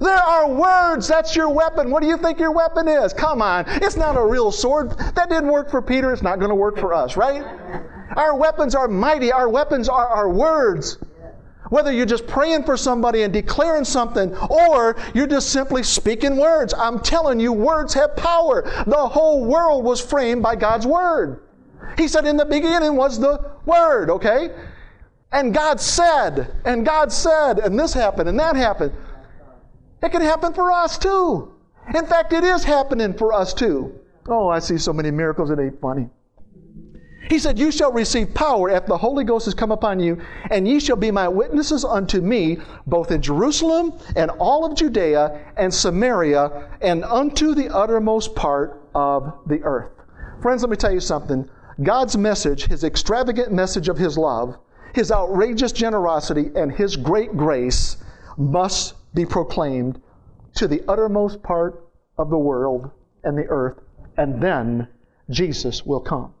[0.00, 1.08] There are words.
[1.08, 1.90] That's your weapon.
[1.90, 3.12] What do you think your weapon is?
[3.12, 3.64] Come on.
[3.66, 4.90] It's not a real sword.
[5.14, 6.12] That didn't work for Peter.
[6.12, 7.44] It's not going to work for us, right?
[8.16, 9.32] Our weapons are mighty.
[9.32, 10.98] Our weapons are our words.
[11.70, 16.72] Whether you're just praying for somebody and declaring something, or you're just simply speaking words.
[16.72, 18.62] I'm telling you, words have power.
[18.86, 21.40] The whole world was framed by God's Word.
[21.98, 24.50] He said, In the beginning was the Word, okay?
[25.32, 28.92] And God said, and God said, and this happened, and that happened.
[30.02, 31.54] It can happen for us too.
[31.94, 33.98] In fact, it is happening for us too.
[34.28, 36.08] Oh, I see so many miracles, it ain't funny.
[37.28, 40.66] He said, You shall receive power after the Holy Ghost has come upon you, and
[40.66, 45.72] ye shall be my witnesses unto me, both in Jerusalem and all of Judea and
[45.72, 49.90] Samaria, and unto the uttermost part of the earth.
[50.40, 51.48] Friends, let me tell you something.
[51.82, 54.56] God's message, His extravagant message of His love,
[54.94, 57.96] His outrageous generosity, and His great grace
[58.36, 60.00] must be proclaimed
[60.54, 62.90] to the uttermost part of the world
[63.24, 63.80] and the earth,
[64.16, 64.86] and then
[65.30, 66.32] Jesus will come.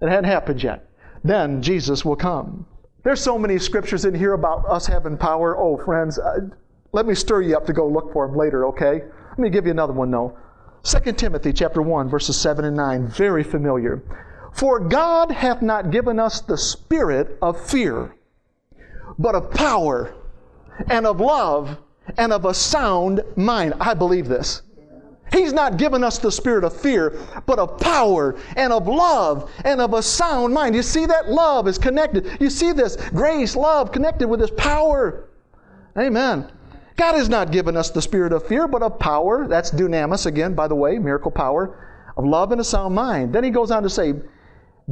[0.00, 0.88] It hadn't happened yet.
[1.22, 2.66] Then Jesus will come.
[3.04, 5.56] There's so many scriptures in here about us having power.
[5.58, 6.48] Oh, friends, uh,
[6.92, 9.02] let me stir you up to go look for them later, okay?
[9.30, 10.36] Let me give you another one, though.
[10.84, 14.02] 2 Timothy chapter 1, verses 7 and 9, very familiar.
[14.52, 18.16] For God hath not given us the spirit of fear,
[19.18, 20.14] but of power
[20.88, 21.78] and of love
[22.16, 23.74] and of a sound mind.
[23.80, 24.62] I believe this.
[25.32, 29.80] He's not given us the spirit of fear, but of power and of love and
[29.80, 30.74] of a sound mind.
[30.74, 32.36] You see that love is connected.
[32.38, 35.30] You see this grace, love connected with this power.
[35.96, 36.50] Amen.
[36.96, 39.48] God has not given us the spirit of fear, but of power.
[39.48, 41.78] That's dunamis again, by the way, miracle power,
[42.16, 43.32] of love and a sound mind.
[43.32, 44.12] Then he goes on to say,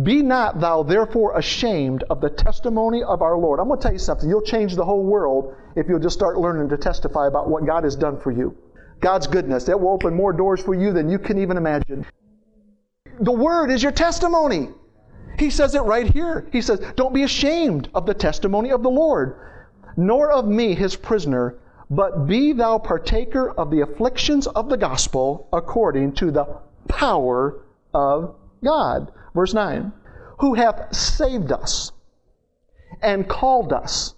[0.02, 3.58] Be not thou therefore ashamed of the testimony of our Lord.
[3.58, 4.28] I'm going to tell you something.
[4.28, 7.84] You'll change the whole world if you'll just start learning to testify about what God
[7.84, 8.56] has done for you.
[9.00, 9.64] God's goodness.
[9.64, 12.06] That will open more doors for you than you can even imagine.
[13.20, 14.68] The Word is your testimony.
[15.38, 16.48] He says it right here.
[16.52, 19.36] He says, Don't be ashamed of the testimony of the Lord,
[19.96, 21.58] nor of me, his prisoner,
[21.90, 26.46] but be thou partaker of the afflictions of the gospel according to the
[26.86, 29.12] power of God.
[29.34, 29.92] Verse 9,
[30.38, 31.92] who hath saved us
[33.02, 34.14] and called us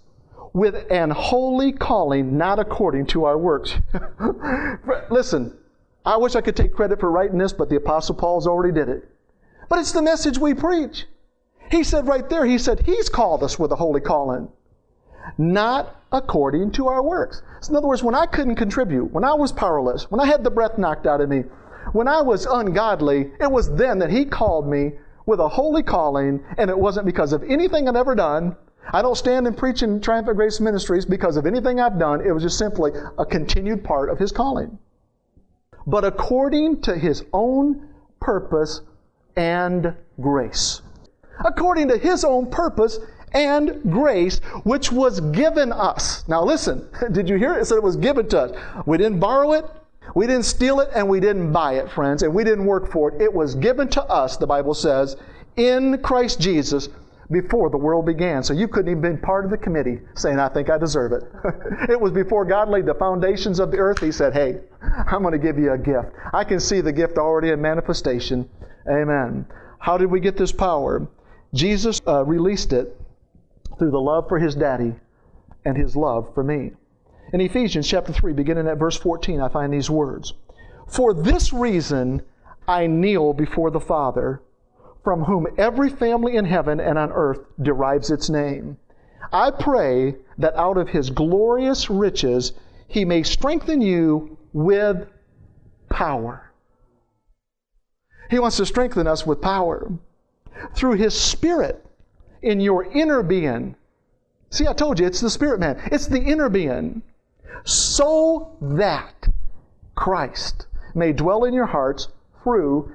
[0.53, 3.75] with an holy calling, not according to our works.
[5.09, 5.57] Listen,
[6.05, 8.89] I wish I could take credit for writing this, but the Apostle Paul's already did
[8.89, 9.09] it.
[9.69, 11.05] But it's the message we preach.
[11.71, 14.49] He said right there, he said, He's called us with a holy calling,
[15.37, 17.41] not according to our works.
[17.61, 20.43] So in other words, when I couldn't contribute, when I was powerless, when I had
[20.43, 21.45] the breath knocked out of me,
[21.91, 24.93] when I was ungodly, it was then that He called me
[25.25, 28.55] with a holy calling, and it wasn't because of anything I'd ever done.
[28.91, 32.21] I don't stand and preach in Triumphant Grace Ministries because of anything I've done.
[32.25, 34.77] It was just simply a continued part of His calling.
[35.87, 38.81] But according to His own purpose
[39.35, 40.81] and grace.
[41.43, 42.99] According to His own purpose
[43.33, 46.27] and grace, which was given us.
[46.27, 47.61] Now listen, did you hear it?
[47.61, 48.83] It said it was given to us.
[48.85, 49.65] We didn't borrow it,
[50.15, 53.09] we didn't steal it, and we didn't buy it, friends, and we didn't work for
[53.09, 53.21] it.
[53.21, 55.15] It was given to us, the Bible says,
[55.55, 56.89] in Christ Jesus
[57.31, 58.43] before the world began.
[58.43, 61.23] So you couldn't even been part of the committee saying, I think I deserve it.
[61.89, 63.99] it was before God laid the foundations of the earth.
[63.99, 66.09] He said, Hey, I'm going to give you a gift.
[66.33, 68.49] I can see the gift already in manifestation.
[68.89, 69.45] Amen.
[69.79, 71.07] How did we get this power?
[71.53, 72.97] Jesus uh, released it
[73.77, 74.93] through the love for his daddy
[75.65, 76.71] and his love for me.
[77.33, 80.33] In Ephesians chapter 3, beginning at verse 14, I find these words
[80.87, 82.21] For this reason
[82.67, 84.43] I kneel before the Father
[85.03, 88.77] from whom every family in heaven and on earth derives its name.
[89.31, 92.53] I pray that out of his glorious riches
[92.87, 95.07] he may strengthen you with
[95.89, 96.51] power.
[98.29, 99.91] He wants to strengthen us with power
[100.75, 101.83] through his spirit
[102.43, 103.75] in your inner being.
[104.51, 107.01] See, I told you, it's the spirit man, it's the inner being.
[107.63, 109.27] So that
[109.95, 112.07] Christ may dwell in your hearts
[112.43, 112.91] through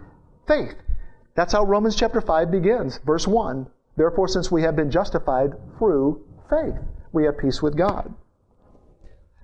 [0.46, 0.74] faith.
[1.34, 3.66] That's how Romans chapter 5 begins, verse 1.
[3.96, 6.74] Therefore, since we have been justified through faith,
[7.12, 8.12] we have peace with God.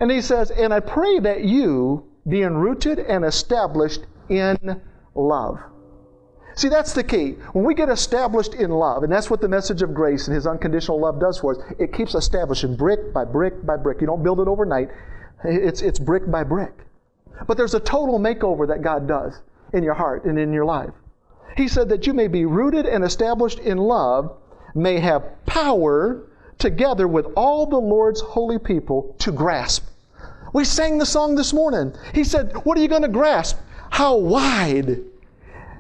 [0.01, 4.83] And he says, And I pray that you, being rooted and established in
[5.15, 5.61] love.
[6.57, 7.33] See, that's the key.
[7.53, 10.47] When we get established in love, and that's what the message of grace and His
[10.47, 14.01] unconditional love does for us, it keeps establishing brick by brick by brick.
[14.01, 14.91] You don't build it overnight,
[15.45, 16.73] it's, it's brick by brick.
[17.47, 19.41] But there's a total makeover that God does
[19.73, 20.93] in your heart and in your life.
[21.57, 24.37] He said that you may be rooted and established in love,
[24.75, 29.87] may have power together with all the Lord's holy people to grasp.
[30.53, 31.95] We sang the song this morning.
[32.15, 33.59] He said, What are you going to grasp?
[33.91, 35.01] How wide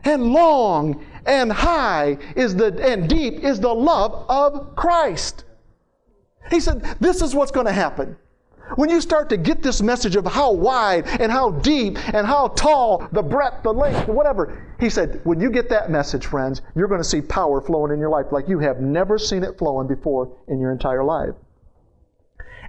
[0.05, 5.45] and long and high is the and deep is the love of Christ.
[6.51, 8.17] He said, This is what's going to happen.
[8.77, 12.49] When you start to get this message of how wide and how deep and how
[12.49, 16.88] tall, the breadth, the length, whatever, he said, when you get that message, friends, you're
[16.88, 19.87] going to see power flowing in your life like you have never seen it flowing
[19.87, 21.35] before in your entire life.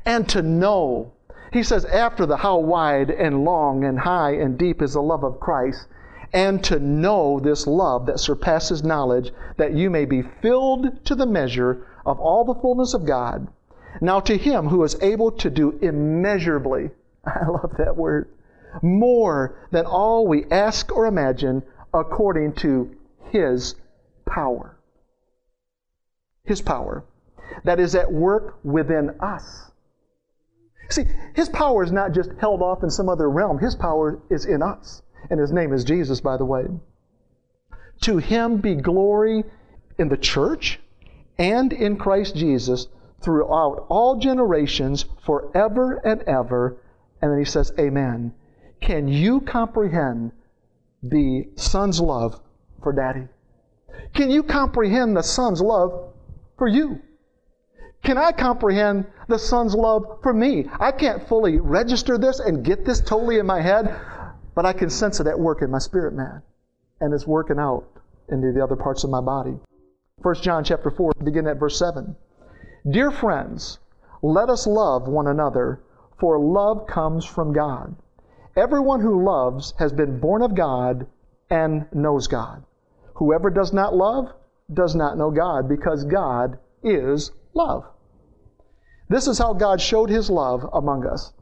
[0.06, 1.14] And to know,
[1.54, 5.24] he says, after the how wide and long and high and deep is the love
[5.24, 5.88] of Christ,
[6.34, 11.26] and to know this love that surpasses knowledge, that you may be filled to the
[11.26, 13.48] measure of all the fullness of God.
[14.02, 16.92] Now, to him who is able to do immeasurably,
[17.26, 18.30] I love that word,
[18.82, 22.96] more than all we ask or imagine, according to
[23.32, 23.76] his
[24.26, 24.78] power.
[26.44, 27.04] His power
[27.64, 29.72] that is at work within us.
[30.90, 34.46] See, his power is not just held off in some other realm, his power is
[34.46, 35.02] in us.
[35.30, 36.68] And his name is Jesus, by the way.
[38.02, 39.44] To him be glory
[39.98, 40.80] in the church
[41.38, 42.88] and in Christ Jesus
[43.22, 46.78] throughout all generations, forever and ever.
[47.22, 48.34] And then he says, Amen.
[48.82, 50.32] Can you comprehend
[51.02, 52.40] the Son's love
[52.84, 53.28] for Daddy?
[54.14, 56.14] Can you comprehend the Son's love
[56.58, 57.02] for you?
[58.04, 60.70] Can I comprehend the Son's love for me?
[60.80, 64.00] I can't fully register this and get this totally in my head,
[64.56, 66.42] but I can sense it at work in my spirit, man.
[67.02, 67.86] And it's working out
[68.30, 69.60] into the other parts of my body.
[70.22, 72.16] 1 John chapter 4, begin at verse 7.
[72.90, 73.80] Dear friends,
[74.22, 75.82] let us love one another,
[76.18, 77.96] for love comes from God.
[78.56, 81.06] Everyone who loves has been born of God
[81.50, 82.64] and knows God.
[83.16, 84.34] Whoever does not love
[84.74, 87.86] does not know God, because God is love.
[89.10, 91.34] This is how God showed his love among us.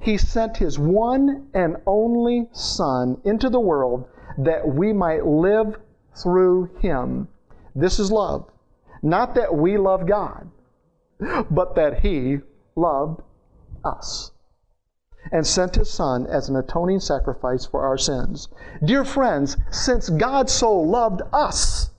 [0.00, 4.06] He sent his one and only Son into the world
[4.38, 5.78] that we might live
[6.14, 7.28] through him.
[7.74, 8.50] This is love.
[9.02, 10.50] Not that we love God,
[11.50, 12.40] but that He
[12.76, 13.22] loved
[13.84, 14.32] us
[15.32, 18.48] and sent His Son as an atoning sacrifice for our sins.
[18.84, 21.90] Dear friends, since God so loved us,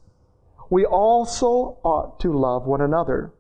[0.70, 3.32] we also ought to love one another.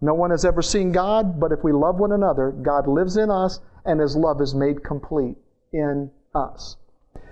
[0.00, 3.30] No one has ever seen God, but if we love one another, God lives in
[3.30, 5.36] us and His love is made complete
[5.72, 6.76] in us.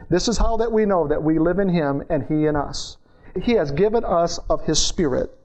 [0.08, 2.96] This is how that we know that we live in Him and He in us.
[3.42, 5.36] He has given us of His Spirit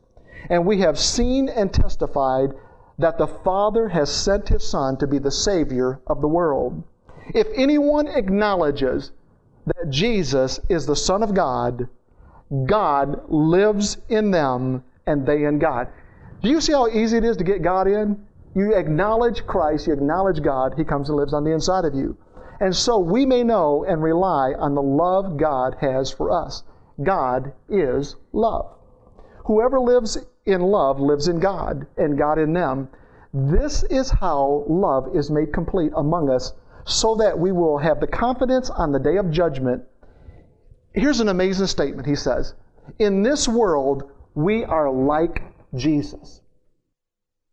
[0.49, 2.53] and we have seen and testified
[2.97, 6.83] that the Father has sent His Son to be the Savior of the world.
[7.33, 9.11] If anyone acknowledges
[9.65, 11.87] that Jesus is the Son of God,
[12.65, 15.87] God lives in them and they in God.
[16.41, 18.25] Do you see how easy it is to get God in?
[18.55, 22.17] You acknowledge Christ, you acknowledge God, He comes and lives on the inside of you.
[22.59, 26.63] And so we may know and rely on the love God has for us.
[27.01, 28.71] God is love.
[29.45, 32.89] Whoever lives in love lives in God, and God in them.
[33.33, 36.53] This is how love is made complete among us,
[36.85, 39.83] so that we will have the confidence on the day of judgment.
[40.93, 42.55] Here's an amazing statement he says
[42.97, 45.43] In this world, we are like
[45.75, 46.41] Jesus.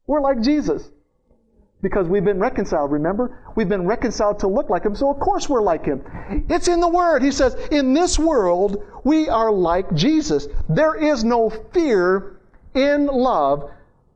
[0.07, 0.91] We're like Jesus
[1.83, 3.39] because we've been reconciled, remember?
[3.55, 6.03] We've been reconciled to look like Him, so of course we're like Him.
[6.49, 7.23] It's in the Word.
[7.23, 10.49] He says, In this world, we are like Jesus.
[10.69, 12.41] There is no fear
[12.75, 13.71] in love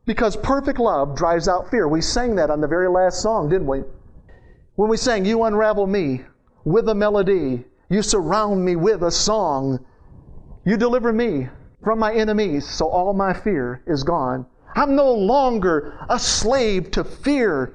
[0.06, 1.86] because perfect love drives out fear.
[1.86, 3.82] We sang that on the very last song, didn't we?
[4.76, 6.22] When we sang, You unravel me
[6.64, 9.84] with a melody, you surround me with a song,
[10.64, 11.48] you deliver me
[11.82, 14.46] from my enemies, so all my fear is gone.
[14.74, 17.74] I'm no longer a slave to fear.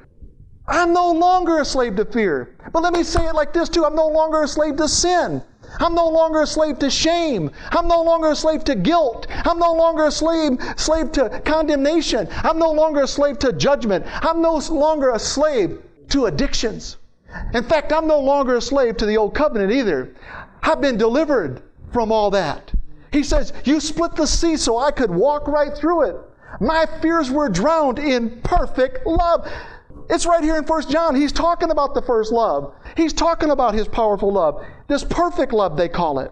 [0.68, 2.56] I'm no longer a slave to fear.
[2.72, 5.42] But let me say it like this too I'm no longer a slave to sin.
[5.80, 7.52] I'm no longer a slave to shame.
[7.72, 9.28] I'm no longer a slave to guilt.
[9.30, 12.28] I'm no longer a slave, slave to condemnation.
[12.32, 14.06] I'm no longer a slave to judgment.
[14.22, 16.98] I'm no longer a slave to addictions.
[17.54, 20.14] In fact, I'm no longer a slave to the old covenant either.
[20.64, 22.72] I've been delivered from all that.
[23.12, 26.16] He says, You split the sea so I could walk right through it.
[26.60, 29.48] My fears were drowned in perfect love.
[30.10, 31.16] It's right here in 1 John.
[31.16, 32.74] He's talking about the first love.
[32.96, 34.64] He's talking about his powerful love.
[34.88, 36.32] This perfect love, they call it.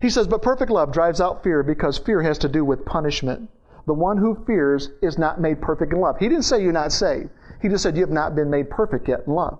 [0.00, 3.50] He says, But perfect love drives out fear because fear has to do with punishment.
[3.86, 6.18] The one who fears is not made perfect in love.
[6.18, 7.30] He didn't say you're not saved.
[7.60, 9.58] He just said you have not been made perfect yet in love.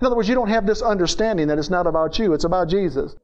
[0.00, 2.68] In other words, you don't have this understanding that it's not about you, it's about
[2.68, 3.14] Jesus.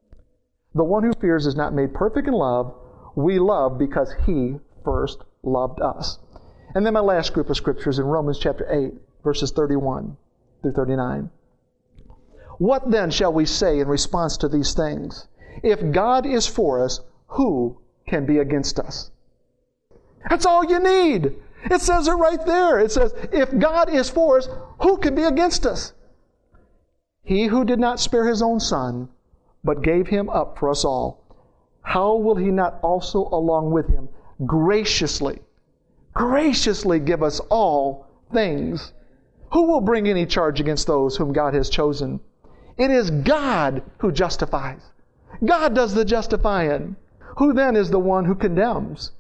[0.75, 2.75] The one who fears is not made perfect in love.
[3.17, 6.19] We love because he first loved us.
[6.75, 8.93] And then my last group of scriptures in Romans chapter 8,
[9.25, 10.17] verses 31.
[10.63, 11.31] through 39.
[12.59, 15.29] What then shall we say in response to these things?
[15.63, 19.11] If God is for us, who can be against us?
[20.29, 21.37] That's all you need.
[21.65, 22.79] It says it right there.
[22.79, 24.49] It says, if God is for us,
[24.83, 25.93] who can be against us?
[27.23, 29.09] He who did not spare his own son,
[29.63, 31.23] but gave him up for us all,
[31.83, 34.09] how will he not also, along with him,
[34.47, 35.41] graciously,
[36.15, 38.93] graciously give us all things?
[39.53, 42.21] Who will bring any charge against those whom God has chosen?
[42.77, 44.83] It is God who justifies.
[45.45, 46.97] God does the justifying.
[47.39, 49.13] Who then is the one who condemns?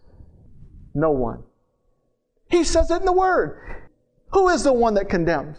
[0.94, 1.42] No one.
[2.50, 3.58] He says it in the Word.
[4.32, 5.58] Who is the one that condemns?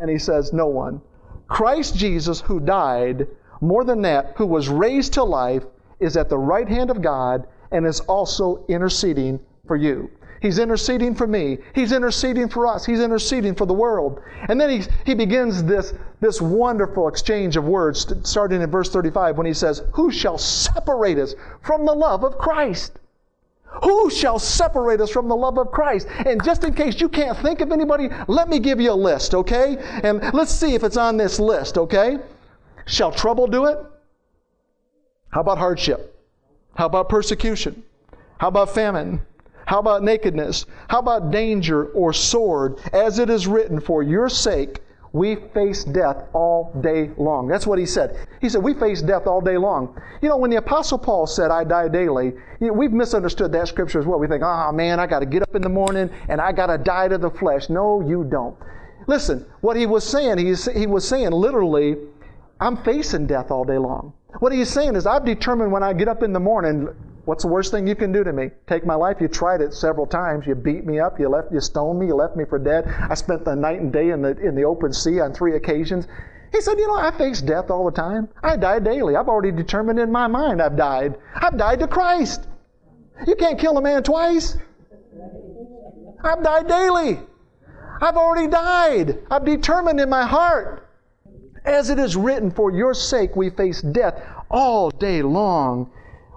[0.00, 1.00] And he says, No one.
[1.48, 3.26] Christ Jesus, who died,
[3.60, 5.64] more than that, who was raised to life,
[5.98, 10.10] is at the right hand of God and is also interceding for you.
[10.40, 11.58] He's interceding for me.
[11.74, 12.86] He's interceding for us.
[12.86, 14.20] He's interceding for the world.
[14.48, 19.36] And then he, he begins this, this wonderful exchange of words, starting in verse 35,
[19.36, 22.98] when he says, Who shall separate us from the love of Christ?
[23.82, 26.08] Who shall separate us from the love of Christ?
[26.24, 29.34] And just in case you can't think of anybody, let me give you a list,
[29.34, 29.76] okay?
[30.02, 32.18] And let's see if it's on this list, okay?
[32.86, 33.78] Shall trouble do it?
[35.30, 36.17] How about hardship?
[36.78, 37.82] How about persecution?
[38.38, 39.20] How about famine?
[39.66, 40.64] How about nakedness?
[40.88, 42.78] How about danger or sword?
[42.92, 44.78] As it is written, for your sake
[45.12, 47.48] we face death all day long.
[47.48, 48.28] That's what he said.
[48.40, 50.00] He said, We face death all day long.
[50.22, 52.26] You know, when the Apostle Paul said, I die daily,
[52.60, 54.20] you know, we've misunderstood that scripture as well.
[54.20, 56.66] We think, oh man, I got to get up in the morning and I got
[56.66, 57.68] to die to the flesh.
[57.70, 58.56] No, you don't.
[59.08, 61.96] Listen, what he was saying, he was saying literally,
[62.60, 64.12] I'm facing death all day long.
[64.40, 66.88] What he's saying is, I've determined when I get up in the morning,
[67.28, 68.52] What's the worst thing you can do to me?
[68.66, 69.18] Take my life?
[69.20, 70.46] You tried it several times.
[70.46, 71.20] You beat me up.
[71.20, 71.52] You left.
[71.52, 72.06] You stoned me.
[72.06, 72.86] You left me for dead.
[72.86, 76.08] I spent the night and day in the in the open sea on three occasions.
[76.52, 78.30] He said, You know, I face death all the time.
[78.42, 79.14] I die daily.
[79.14, 81.18] I've already determined in my mind I've died.
[81.34, 82.48] I've died to Christ.
[83.26, 84.56] You can't kill a man twice.
[86.24, 87.20] I've died daily.
[88.00, 89.18] I've already died.
[89.30, 90.87] I've determined in my heart.
[91.64, 95.90] As it is written, for your sake we face death all day long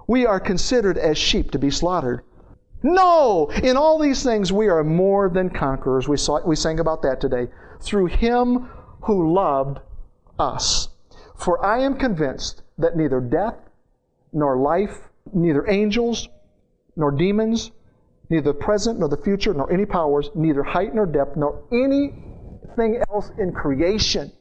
[0.06, 2.22] we are considered as sheep to be slaughtered.
[2.82, 3.50] No!
[3.62, 6.08] In all these things, we are more than conquerors.
[6.08, 7.48] We, saw, we sang about that today.
[7.80, 8.68] Through Him
[9.02, 9.78] who loved
[10.38, 10.88] us.
[11.36, 13.56] For I am convinced that neither death,
[14.32, 16.28] nor life, neither angels,
[16.96, 17.70] nor demons,
[18.28, 23.02] neither the present, nor the future, nor any powers, neither height nor depth, nor anything
[23.08, 24.32] else in creation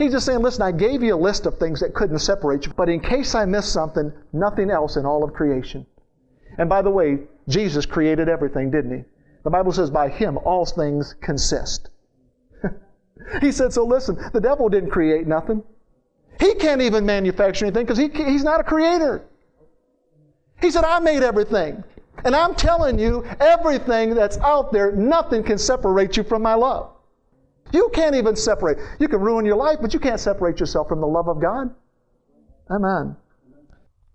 [0.00, 2.72] He's just saying, listen, I gave you a list of things that couldn't separate you,
[2.74, 5.84] but in case I missed something, nothing else in all of creation.
[6.56, 9.04] And by the way, Jesus created everything, didn't he?
[9.44, 11.90] The Bible says, by him all things consist.
[13.42, 15.62] he said, so listen, the devil didn't create nothing.
[16.38, 19.22] He can't even manufacture anything because he, he's not a creator.
[20.62, 21.84] He said, I made everything.
[22.24, 26.90] And I'm telling you, everything that's out there, nothing can separate you from my love.
[27.72, 28.78] You can't even separate.
[28.98, 31.74] You can ruin your life, but you can't separate yourself from the love of God.
[32.70, 33.16] Amen.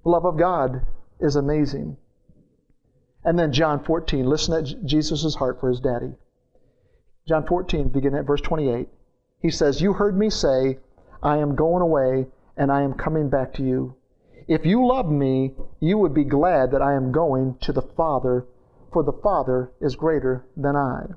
[0.04, 0.82] The love of God
[1.20, 1.98] is amazing.
[3.24, 6.14] And then John 14, listen at Jesus' heart for his daddy.
[7.28, 8.88] John 14, beginning at verse 28.
[9.42, 10.80] He says, You heard me say,
[11.24, 13.96] I am going away and I am coming back to you.
[14.48, 18.46] If you love me, you would be glad that I am going to the Father,
[18.94, 21.08] for the Father is greater than I.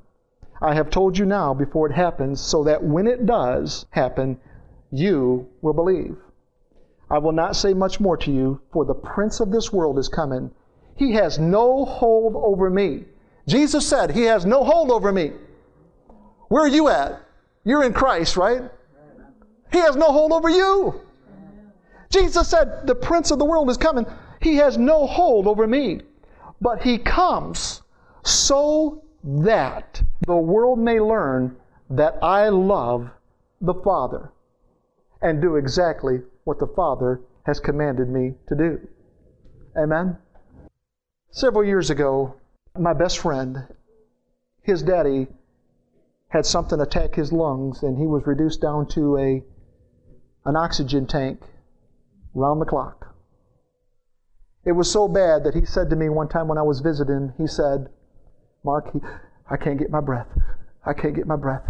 [0.61, 4.39] I have told you now before it happens, so that when it does happen,
[4.91, 6.17] you will believe.
[7.11, 10.09] I will not say much more to you, for the prince of this world is
[10.09, 10.51] coming.
[10.97, 13.05] He has no hold over me.
[13.47, 15.33] Jesus said, He has no hold over me.
[16.49, 17.21] Where are you at?
[17.65, 18.63] You're in Christ, right?
[19.73, 21.01] He has no hold over you.
[22.11, 24.07] Jesus said, The prince of the world is coming.
[24.41, 26.01] He has no hold over me.
[26.61, 27.83] But he comes
[28.25, 31.57] so that the world may learn
[31.91, 33.11] that I love
[33.61, 34.33] the Father
[35.21, 38.81] and do exactly what the Father has commanded me to do.
[39.77, 40.19] Amen?
[41.31, 42.35] Several years ago,
[42.79, 43.67] my best friend,
[44.63, 45.29] his daddy,
[46.29, 49.43] had something attack his lungs and he was reduced down to a,
[50.45, 51.41] an oxygen tank
[52.35, 53.15] round the clock.
[54.65, 57.33] It was so bad that he said to me one time when I was visiting,
[57.39, 57.89] he said,
[58.65, 59.01] Mark, he,
[59.51, 60.29] I can't get my breath.
[60.85, 61.65] I can't get my breath.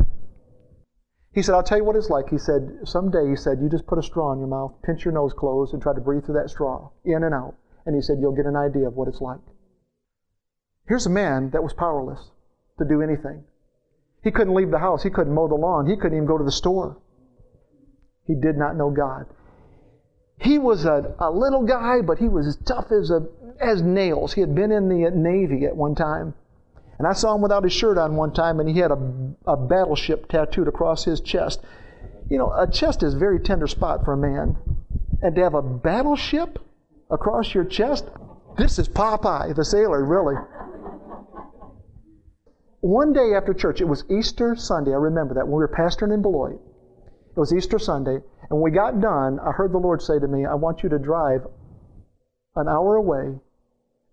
[1.32, 2.30] He said, I'll tell you what it's like.
[2.30, 5.12] He said, someday, he said, you just put a straw in your mouth, pinch your
[5.12, 7.54] nose closed, and try to breathe through that straw, in and out.
[7.86, 9.40] And he said, you'll get an idea of what it's like.
[10.88, 12.30] Here's a man that was powerless
[12.78, 13.44] to do anything.
[14.24, 15.02] He couldn't leave the house.
[15.02, 15.86] He couldn't mow the lawn.
[15.86, 16.96] He couldn't even go to the store.
[18.26, 19.26] He did not know God.
[20.40, 23.26] He was a, a little guy, but he was as tough as, a,
[23.60, 24.32] as nails.
[24.32, 26.34] He had been in the Navy at one time.
[26.98, 28.98] And I saw him without his shirt on one time, and he had a,
[29.46, 31.60] a battleship tattooed across his chest.
[32.28, 34.56] You know, a chest is a very tender spot for a man.
[35.22, 36.58] And to have a battleship
[37.10, 38.06] across your chest,
[38.56, 40.34] this is Popeye, the sailor, really.
[42.80, 44.92] One day after church, it was Easter Sunday.
[44.92, 46.60] I remember that when we were pastoring in Beloit.
[47.30, 48.16] It was Easter Sunday.
[48.16, 50.88] And when we got done, I heard the Lord say to me, I want you
[50.88, 51.46] to drive
[52.56, 53.38] an hour away,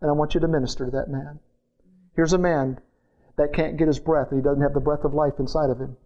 [0.01, 1.39] and I want you to minister to that man.
[2.15, 2.79] Here's a man
[3.37, 5.79] that can't get his breath, and he doesn't have the breath of life inside of
[5.79, 5.97] him.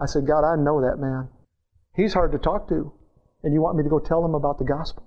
[0.00, 1.28] I said, God, I know that man.
[1.94, 2.92] He's hard to talk to,
[3.42, 5.04] and you want me to go tell him about the gospel?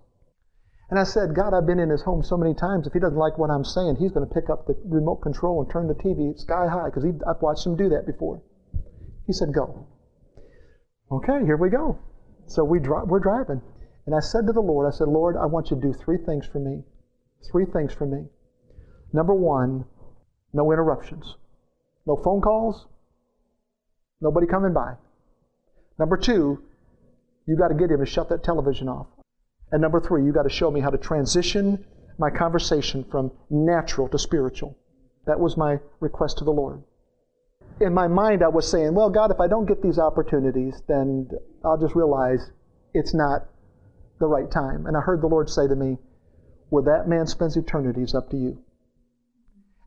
[0.89, 2.88] And I said, God, I've been in his home so many times.
[2.88, 5.62] If he doesn't like what I'm saying, he's going to pick up the remote control
[5.62, 8.41] and turn the TV sky high because I've watched him do that before.
[9.26, 9.86] He said, Go.
[11.12, 12.00] Okay, here we go.
[12.48, 13.62] So we dri- we're driving.
[14.06, 16.18] And I said to the Lord, I said, Lord, I want you to do three
[16.18, 16.84] things for me.
[17.52, 18.30] Three things for me.
[19.14, 19.86] Number one,
[20.53, 21.36] no interruptions.
[22.05, 22.88] No phone calls.
[24.22, 24.93] Nobody coming by.
[25.99, 26.64] Number two,
[27.45, 29.08] you got to get him to shut that television off.
[29.72, 31.86] And number three, you got to show me how to transition
[32.18, 34.78] my conversation from natural to spiritual.
[35.26, 36.82] That was my request to the Lord.
[37.80, 41.30] In my mind, I was saying, well, God, if I don't get these opportunities, then
[41.64, 42.49] I'll just realize
[42.93, 43.45] it's not
[44.20, 44.88] the right time.
[44.88, 45.97] And I heard the Lord say to me,
[46.70, 48.58] where that man spends eternity is up to you.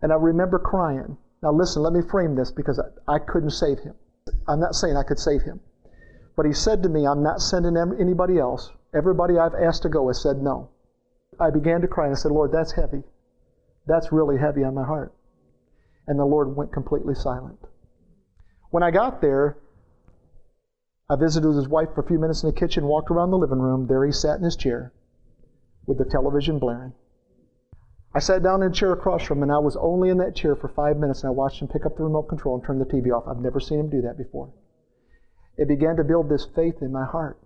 [0.02, 1.16] And I remember crying.
[1.42, 3.94] Now, listen, let me frame this because I, I couldn't save him.
[4.48, 5.60] I'm not saying I could save him.
[6.36, 8.70] But he said to me, I'm not sending anybody else.
[8.94, 10.68] Everybody I've asked to go has said no.
[11.38, 13.02] I began to cry and I said, Lord, that's heavy.
[13.86, 15.12] That's really heavy on my heart.
[16.06, 17.58] And the Lord went completely silent.
[18.70, 19.56] When I got there,
[21.08, 23.38] I visited with his wife for a few minutes in the kitchen, walked around the
[23.38, 23.86] living room.
[23.86, 24.92] There he sat in his chair
[25.86, 26.92] with the television blaring.
[28.12, 30.34] I sat down in a chair across from him, and I was only in that
[30.34, 32.80] chair for five minutes, and I watched him pick up the remote control and turn
[32.80, 33.28] the TV off.
[33.28, 34.52] I've never seen him do that before.
[35.56, 37.38] It began to build this faith in my heart.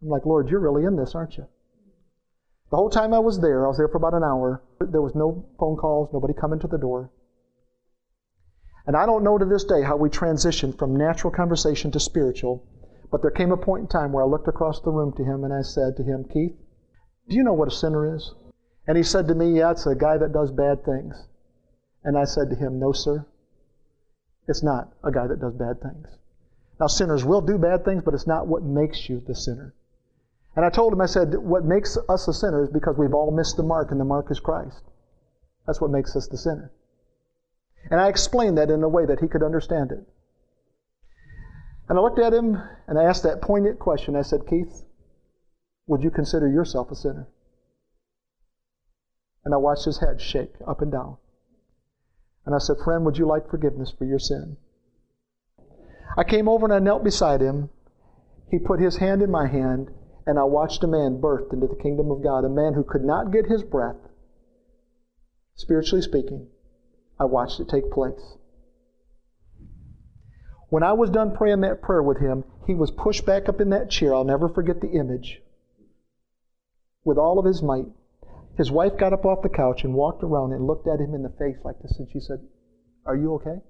[0.00, 1.46] I'm like, Lord, you're really in this, aren't you?
[2.70, 4.62] The whole time I was there, I was there for about an hour.
[4.80, 7.10] There was no phone calls, nobody coming to the door.
[8.86, 12.64] And I don't know to this day how we transitioned from natural conversation to spiritual,
[13.10, 15.44] but there came a point in time where I looked across the room to him
[15.44, 16.56] and I said to him, Keith,
[17.28, 18.34] do you know what a sinner is?
[18.86, 21.26] And he said to me, Yeah, it's a guy that does bad things.
[22.04, 23.24] And I said to him, No, sir.
[24.48, 26.08] It's not a guy that does bad things.
[26.80, 29.72] Now, sinners will do bad things, but it's not what makes you the sinner.
[30.56, 33.30] And I told him, I said, what makes us a sinner is because we've all
[33.30, 34.82] missed the mark, and the mark is Christ.
[35.66, 36.72] That's what makes us the sinner.
[37.90, 40.04] And I explained that in a way that he could understand it.
[41.88, 44.16] And I looked at him and I asked that poignant question.
[44.16, 44.84] I said, Keith,
[45.86, 47.26] would you consider yourself a sinner?
[49.44, 51.16] And I watched his head shake up and down.
[52.44, 54.56] And I said, Friend, would you like forgiveness for your sin?
[56.16, 57.70] I came over and I knelt beside him.
[58.50, 59.90] He put his hand in my hand,
[60.26, 63.04] and I watched a man birthed into the kingdom of God, a man who could
[63.04, 63.96] not get his breath.
[65.54, 66.48] Spiritually speaking,
[67.18, 68.36] I watched it take place.
[70.68, 73.70] When I was done praying that prayer with him, he was pushed back up in
[73.70, 74.14] that chair.
[74.14, 75.42] I'll never forget the image.
[77.04, 77.86] With all of his might.
[78.56, 81.22] His wife got up off the couch and walked around and looked at him in
[81.22, 82.40] the face like this, and she said,
[83.06, 83.62] Are you okay?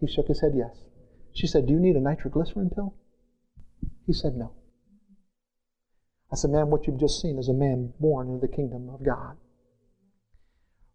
[0.00, 0.84] He shook his head, Yes.
[1.34, 2.94] She said, Do you need a nitroglycerin pill?
[4.06, 4.52] He said, No.
[6.32, 9.04] I said, Man, what you've just seen is a man born into the kingdom of
[9.04, 9.36] God.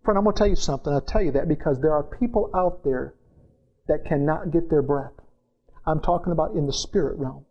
[0.03, 0.91] Friend, I'm going to tell you something.
[0.91, 3.13] I'll tell you that because there are people out there
[3.87, 5.13] that cannot get their breath.
[5.85, 7.45] I'm talking about in the spirit realm.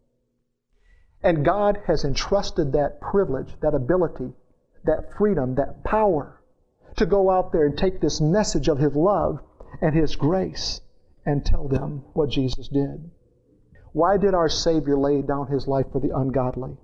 [1.22, 4.32] And God has entrusted that privilege, that ability,
[4.84, 6.40] that freedom, that power
[6.96, 9.40] to go out there and take this message of His love
[9.80, 10.80] and His grace
[11.24, 13.10] and tell them what Jesus did.
[13.92, 16.76] Why did our Savior lay down His life for the ungodly?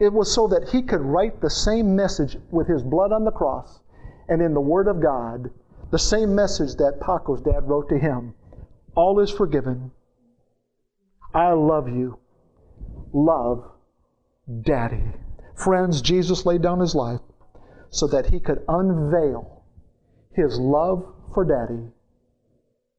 [0.00, 3.30] It was so that He could write the same message with His blood on the
[3.30, 3.80] cross
[4.28, 5.50] and in the Word of God,
[5.90, 8.34] the same message that Paco's dad wrote to him.
[8.94, 9.90] All is forgiven.
[11.34, 12.18] I love you.
[13.12, 13.64] Love,
[14.62, 15.04] Daddy.
[15.54, 17.20] Friends, Jesus laid down His life
[17.92, 19.62] so that He could unveil
[20.32, 21.92] His love for Daddy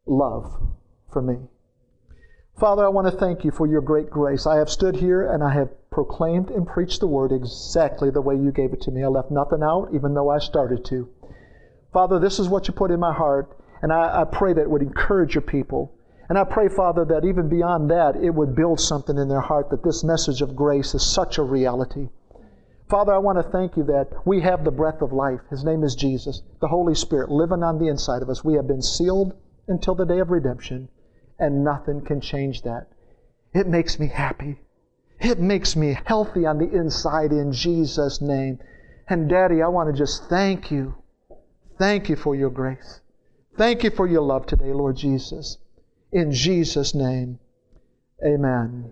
[0.06, 0.52] love
[1.12, 1.38] for me.
[2.60, 4.46] Father, I want to thank you for your great grace.
[4.46, 8.36] I have stood here and I have proclaimed and preached the word exactly the way
[8.36, 9.04] you gave it to me.
[9.04, 11.10] I left nothing out, even though I started to.
[11.92, 14.70] Father, this is what you put in my heart, And I, I pray that it
[14.70, 15.94] would encourage your people.
[16.30, 19.70] And I pray, Father, that even beyond that, it would build something in their heart
[19.72, 22.10] that this message of grace is such a reality.
[22.94, 25.40] Father, I want to thank you that we have the breath of life.
[25.50, 28.44] His name is Jesus, the Holy Spirit living on the inside of us.
[28.44, 29.34] We have been sealed
[29.68, 30.90] until the day of redemption,
[31.40, 32.86] and nothing can change that.
[33.52, 34.60] It makes me happy.
[35.20, 38.60] It makes me healthy on the inside in Jesus' name.
[39.10, 40.94] And Daddy, I want to just thank you.
[41.80, 43.02] Thank you for your grace.
[43.58, 45.58] Thank you for your love today, Lord Jesus.
[46.12, 47.40] In Jesus' name,
[48.24, 48.92] amen.